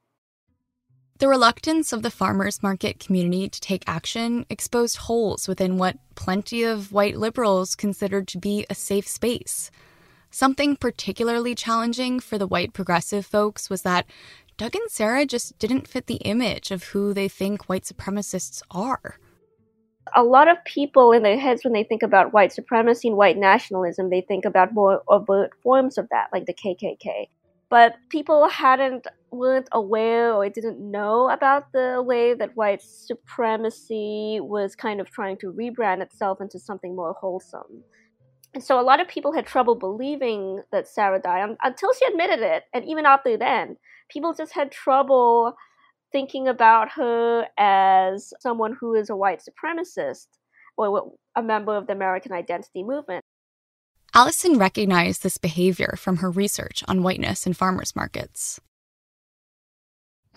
The 1.18 1.28
reluctance 1.28 1.92
of 1.92 2.02
the 2.02 2.12
farmers 2.12 2.62
market 2.62 3.00
community 3.00 3.48
to 3.48 3.60
take 3.60 3.82
action 3.88 4.46
exposed 4.48 4.98
holes 4.98 5.48
within 5.48 5.76
what 5.76 5.96
plenty 6.14 6.62
of 6.62 6.92
white 6.92 7.16
liberals 7.16 7.74
considered 7.74 8.28
to 8.28 8.38
be 8.38 8.64
a 8.70 8.74
safe 8.74 9.08
space. 9.08 9.72
Something 10.30 10.76
particularly 10.76 11.54
challenging 11.54 12.20
for 12.20 12.38
the 12.38 12.46
white 12.46 12.72
progressive 12.72 13.24
folks 13.24 13.70
was 13.70 13.82
that 13.82 14.06
Doug 14.58 14.74
and 14.74 14.90
Sarah 14.90 15.24
just 15.24 15.58
didn't 15.58 15.88
fit 15.88 16.06
the 16.06 16.16
image 16.16 16.70
of 16.70 16.84
who 16.84 17.14
they 17.14 17.28
think 17.28 17.68
white 17.68 17.84
supremacists 17.84 18.60
are. 18.70 19.18
A 20.14 20.24
lot 20.24 20.48
of 20.48 20.56
people 20.64 21.12
in 21.12 21.22
their 21.22 21.38
heads, 21.38 21.64
when 21.64 21.72
they 21.72 21.84
think 21.84 22.02
about 22.02 22.32
white 22.32 22.52
supremacy 22.52 23.08
and 23.08 23.16
white 23.16 23.36
nationalism, 23.36 24.10
they 24.10 24.22
think 24.22 24.44
about 24.44 24.74
more 24.74 25.02
overt 25.08 25.52
forms 25.62 25.96
of 25.96 26.08
that, 26.10 26.28
like 26.32 26.46
the 26.46 26.54
KKK. 26.54 27.28
But 27.70 27.96
people 28.08 28.48
hadn't 28.48 29.06
weren't 29.30 29.68
aware 29.72 30.32
or 30.32 30.48
didn't 30.48 30.80
know 30.80 31.28
about 31.28 31.70
the 31.72 32.02
way 32.02 32.32
that 32.34 32.56
white 32.56 32.80
supremacy 32.82 34.40
was 34.40 34.74
kind 34.74 35.00
of 35.00 35.10
trying 35.10 35.36
to 35.38 35.52
rebrand 35.52 36.00
itself 36.00 36.40
into 36.40 36.58
something 36.58 36.96
more 36.96 37.12
wholesome 37.12 37.84
And 38.54 38.64
so 38.64 38.80
a 38.80 38.82
lot 38.82 39.00
of 39.00 39.08
people 39.08 39.32
had 39.32 39.46
trouble 39.46 39.74
believing 39.74 40.62
that 40.72 40.88
Sarah 40.88 41.20
died 41.20 41.56
until 41.62 41.92
she 41.92 42.06
admitted 42.06 42.40
it. 42.40 42.64
And 42.72 42.84
even 42.86 43.06
after 43.06 43.36
then, 43.36 43.76
people 44.08 44.32
just 44.32 44.52
had 44.52 44.72
trouble 44.72 45.54
thinking 46.12 46.48
about 46.48 46.92
her 46.92 47.46
as 47.58 48.32
someone 48.40 48.76
who 48.80 48.94
is 48.94 49.10
a 49.10 49.16
white 49.16 49.42
supremacist 49.42 50.26
or 50.76 51.12
a 51.36 51.42
member 51.42 51.76
of 51.76 51.86
the 51.86 51.92
American 51.92 52.32
identity 52.32 52.82
movement. 52.82 53.24
Alison 54.14 54.58
recognized 54.58 55.22
this 55.22 55.36
behavior 55.36 55.94
from 55.98 56.16
her 56.16 56.30
research 56.30 56.82
on 56.88 57.02
whiteness 57.02 57.46
in 57.46 57.52
farmers 57.52 57.94
markets. 57.94 58.60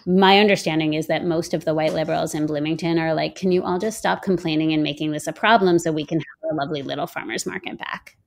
My 0.06 0.40
understanding 0.40 0.94
is 0.94 1.08
that 1.08 1.26
most 1.26 1.54
of 1.54 1.66
the 1.66 1.74
white 1.74 1.94
liberals 1.94 2.34
in 2.34 2.46
Bloomington 2.48 2.98
are 2.98 3.14
like, 3.14 3.36
can 3.36 3.52
you 3.52 3.64
all 3.64 3.80
just 3.80 3.98
stop 3.98 4.22
complaining 4.22 4.74
and 4.74 4.84
making 4.84 5.12
this 5.12 5.28
a 5.28 5.34
problem 5.34 5.80
so 5.80 5.92
we 5.92 6.06
can 6.06 6.20
have 6.20 6.50
our 6.50 6.56
lovely 6.58 6.82
little 6.82 7.08
farmers 7.08 7.46
market 7.46 7.78
back? 7.78 8.18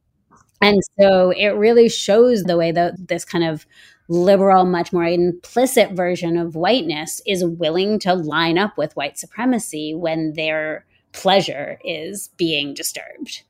And 0.60 0.78
so 0.98 1.30
it 1.30 1.48
really 1.48 1.88
shows 1.88 2.44
the 2.44 2.56
way 2.56 2.72
that 2.72 3.08
this 3.08 3.24
kind 3.24 3.44
of 3.44 3.66
liberal, 4.08 4.64
much 4.64 4.92
more 4.92 5.04
implicit 5.04 5.92
version 5.92 6.37
of 6.37 6.54
whiteness 6.54 7.20
is 7.26 7.44
willing 7.44 7.98
to 8.00 8.14
line 8.14 8.58
up 8.58 8.78
with 8.78 8.96
white 8.96 9.18
supremacy 9.18 9.94
when 9.94 10.32
their 10.34 10.87
pleasure 11.12 11.78
is 11.84 12.28
being 12.37 12.74
disturbed. 12.74 13.42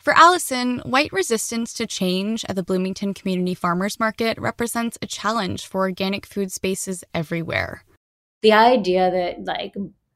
For 0.00 0.14
Alison, 0.16 0.78
white 0.78 1.12
resistance 1.12 1.74
to 1.74 1.86
change 1.86 2.46
at 2.48 2.56
the 2.56 2.62
Bloomington 2.62 3.12
Community 3.12 3.52
Farmers 3.52 4.00
Market 4.00 4.38
represents 4.38 4.96
a 5.02 5.06
challenge 5.06 5.66
for 5.66 5.82
organic 5.82 6.24
food 6.24 6.50
spaces 6.50 7.04
everywhere. 7.12 7.84
The 8.40 8.54
idea 8.54 9.10
that, 9.10 9.44
like, 9.44 9.74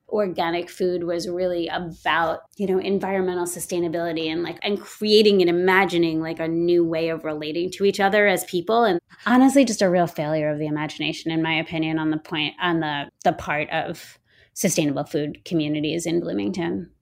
organic 0.08 0.70
food 0.70 1.04
was 1.04 1.28
really 1.28 1.66
about 1.68 2.42
you 2.56 2.66
know 2.66 2.78
environmental 2.78 3.46
sustainability 3.46 4.30
and 4.30 4.44
like 4.44 4.58
and 4.62 4.80
creating 4.80 5.40
and 5.40 5.50
imagining 5.50 6.20
like 6.20 6.38
a 6.38 6.46
new 6.46 6.84
way 6.84 7.08
of 7.08 7.24
relating 7.24 7.68
to 7.68 7.84
each 7.84 7.98
other 7.98 8.28
as 8.28 8.44
people 8.44 8.84
and 8.84 9.00
honestly 9.26 9.64
just 9.64 9.82
a 9.82 9.90
real 9.90 10.06
failure 10.06 10.50
of 10.50 10.58
the 10.58 10.66
imagination 10.66 11.32
in 11.32 11.42
my 11.42 11.54
opinion 11.54 11.98
on 11.98 12.10
the 12.10 12.18
point 12.18 12.54
on 12.62 12.78
the 12.78 13.08
the 13.24 13.32
part 13.32 13.68
of 13.70 14.18
sustainable 14.52 15.04
food 15.04 15.44
communities 15.44 16.06
in 16.06 16.20
Bloomington 16.20 16.93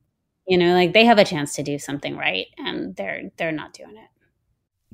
you 0.46 0.58
know 0.58 0.74
like 0.74 0.92
they 0.92 1.04
have 1.04 1.18
a 1.18 1.24
chance 1.24 1.54
to 1.54 1.62
do 1.62 1.78
something 1.78 2.16
right 2.16 2.46
and 2.58 2.96
they're 2.96 3.30
they're 3.36 3.52
not 3.52 3.72
doing 3.72 3.96
it. 3.96 4.08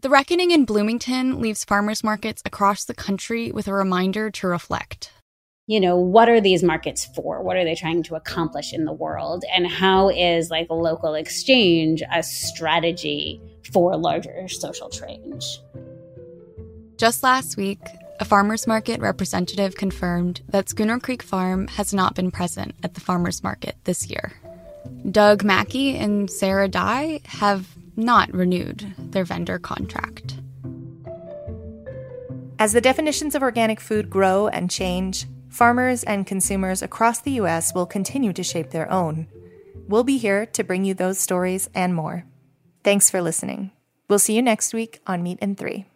The 0.00 0.10
reckoning 0.10 0.52
in 0.52 0.64
bloomington 0.64 1.40
leaves 1.40 1.64
farmers 1.64 2.04
markets 2.04 2.40
across 2.44 2.84
the 2.84 2.94
country 2.94 3.50
with 3.50 3.66
a 3.66 3.72
reminder 3.72 4.30
to 4.30 4.46
reflect. 4.46 5.10
You 5.66 5.80
know 5.80 5.96
what 5.96 6.28
are 6.28 6.40
these 6.40 6.62
markets 6.62 7.04
for? 7.04 7.42
What 7.42 7.56
are 7.56 7.64
they 7.64 7.74
trying 7.74 8.02
to 8.04 8.14
accomplish 8.14 8.72
in 8.72 8.84
the 8.84 8.92
world? 8.92 9.44
And 9.54 9.66
how 9.66 10.08
is 10.08 10.50
like 10.50 10.68
local 10.70 11.14
exchange 11.14 12.02
a 12.12 12.22
strategy 12.22 13.40
for 13.72 13.96
larger 13.96 14.48
social 14.48 14.88
change? 14.88 15.44
Just 16.96 17.22
last 17.22 17.56
week 17.56 17.80
a 18.20 18.24
farmers 18.24 18.66
market 18.66 19.00
representative 19.00 19.76
confirmed 19.76 20.40
that 20.48 20.68
schooner 20.68 20.98
creek 20.98 21.22
farm 21.22 21.68
has 21.68 21.94
not 21.94 22.14
been 22.14 22.30
present 22.30 22.74
at 22.82 22.94
the 22.94 23.00
farmers 23.00 23.44
market 23.44 23.76
this 23.84 24.10
year 24.10 24.32
Doug 25.10 25.44
Mackey 25.44 25.96
and 25.96 26.30
Sarah 26.30 26.68
Dye 26.68 27.20
have 27.24 27.76
not 27.96 28.32
renewed 28.32 28.94
their 28.98 29.24
vendor 29.24 29.58
contract. 29.58 30.38
As 32.58 32.72
the 32.72 32.80
definitions 32.80 33.34
of 33.34 33.42
organic 33.42 33.80
food 33.80 34.10
grow 34.10 34.48
and 34.48 34.70
change, 34.70 35.26
farmers 35.48 36.02
and 36.04 36.26
consumers 36.26 36.82
across 36.82 37.20
the 37.20 37.32
U.S. 37.32 37.72
will 37.74 37.86
continue 37.86 38.32
to 38.32 38.42
shape 38.42 38.70
their 38.70 38.90
own. 38.90 39.28
We'll 39.86 40.04
be 40.04 40.18
here 40.18 40.46
to 40.46 40.64
bring 40.64 40.84
you 40.84 40.94
those 40.94 41.18
stories 41.18 41.70
and 41.74 41.94
more. 41.94 42.24
Thanks 42.82 43.10
for 43.10 43.22
listening. 43.22 43.70
We'll 44.08 44.18
see 44.18 44.34
you 44.34 44.42
next 44.42 44.74
week 44.74 45.00
on 45.06 45.22
Meat 45.22 45.38
and 45.40 45.56
Three. 45.56 45.86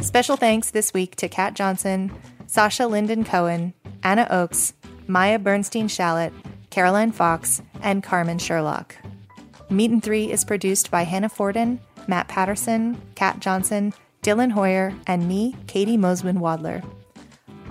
Special 0.00 0.36
thanks 0.36 0.70
this 0.70 0.94
week 0.94 1.16
to 1.16 1.28
Kat 1.28 1.54
Johnson, 1.54 2.12
Sasha 2.46 2.86
Linden 2.86 3.24
Cohen, 3.24 3.74
Anna 4.02 4.26
Oakes, 4.30 4.74
Maya 5.06 5.38
Bernstein 5.38 5.88
Shallot, 5.88 6.32
Caroline 6.70 7.12
Fox, 7.12 7.62
and 7.82 8.02
Carmen 8.02 8.38
Sherlock. 8.38 8.96
Meat 9.70 9.90
and 9.90 10.02
Three 10.02 10.30
is 10.30 10.44
produced 10.44 10.90
by 10.90 11.02
Hannah 11.02 11.28
Forden, 11.28 11.80
Matt 12.06 12.28
Patterson, 12.28 13.00
Kat 13.14 13.40
Johnson, 13.40 13.92
Dylan 14.22 14.52
Hoyer, 14.52 14.94
and 15.06 15.28
me, 15.28 15.56
Katie 15.66 15.98
Mosman 15.98 16.38
Wadler. 16.38 16.84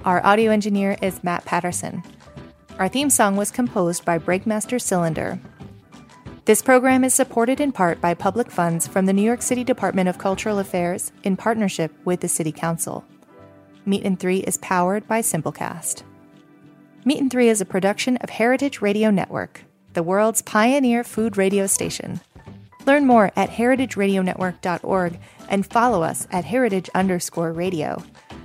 Our 0.06 0.26
audio 0.26 0.52
engineer 0.52 0.98
is 1.02 1.24
Matt 1.24 1.46
Patterson. 1.46 2.04
Our 2.78 2.88
theme 2.88 3.10
song 3.10 3.36
was 3.36 3.52
composed 3.52 4.06
by 4.06 4.20
Breakmaster 4.20 4.82
Cylinder. 4.82 5.40
This 6.46 6.62
program 6.62 7.04
is 7.04 7.14
supported 7.14 7.62
in 7.62 7.72
part 7.72 8.02
by 8.02 8.14
public 8.14 8.52
funds 8.52 8.86
from 8.86 9.06
the 9.06 9.14
New 9.14 9.22
York 9.22 9.42
City 9.42 9.64
Department 9.64 10.10
of 10.10 10.18
Cultural 10.18 10.60
Affairs 10.60 11.12
in 11.24 11.38
partnership 11.38 11.94
with 12.04 12.20
the 12.20 12.28
City 12.28 12.52
Council. 12.52 13.06
Meat 13.86 14.04
and 14.04 14.20
Three 14.20 14.40
is 14.40 14.58
powered 14.58 15.08
by 15.08 15.22
Simplecast. 15.22 16.04
Meat 17.06 17.20
and 17.20 17.30
Three 17.30 17.50
is 17.50 17.60
a 17.60 17.66
production 17.66 18.16
of 18.18 18.30
Heritage 18.30 18.82
Radio 18.82 19.12
Network, 19.12 19.66
the 19.92 20.04
world's 20.04 20.42
pioneer 20.42 21.04
food 21.04 21.36
radio 21.36 21.68
station. 21.68 22.22
Learn 22.86 23.06
more 23.06 23.30
at 23.36 23.50
heritageradionetwork.org 23.50 25.20
and 25.50 25.66
follow 25.66 26.02
us 26.02 26.28
at 26.32 26.46
heritage 26.46 26.90
underscore 26.96 27.52
radio. 27.52 28.02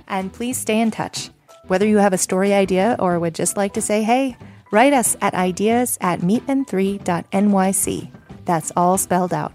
And 0.09 0.33
please 0.33 0.57
stay 0.57 0.81
in 0.81 0.91
touch. 0.91 1.29
Whether 1.67 1.87
you 1.87 1.97
have 1.99 2.11
a 2.11 2.17
story 2.17 2.53
idea 2.53 2.97
or 2.99 3.17
would 3.17 3.35
just 3.35 3.55
like 3.55 3.73
to 3.75 3.81
say 3.81 4.03
hey, 4.03 4.35
write 4.71 4.91
us 4.91 5.15
at 5.21 5.33
ideas 5.35 5.97
at 6.01 6.19
meatandthree.nyc. 6.19 8.11
That's 8.43 8.71
all 8.75 8.97
spelled 8.97 9.33
out. 9.33 9.53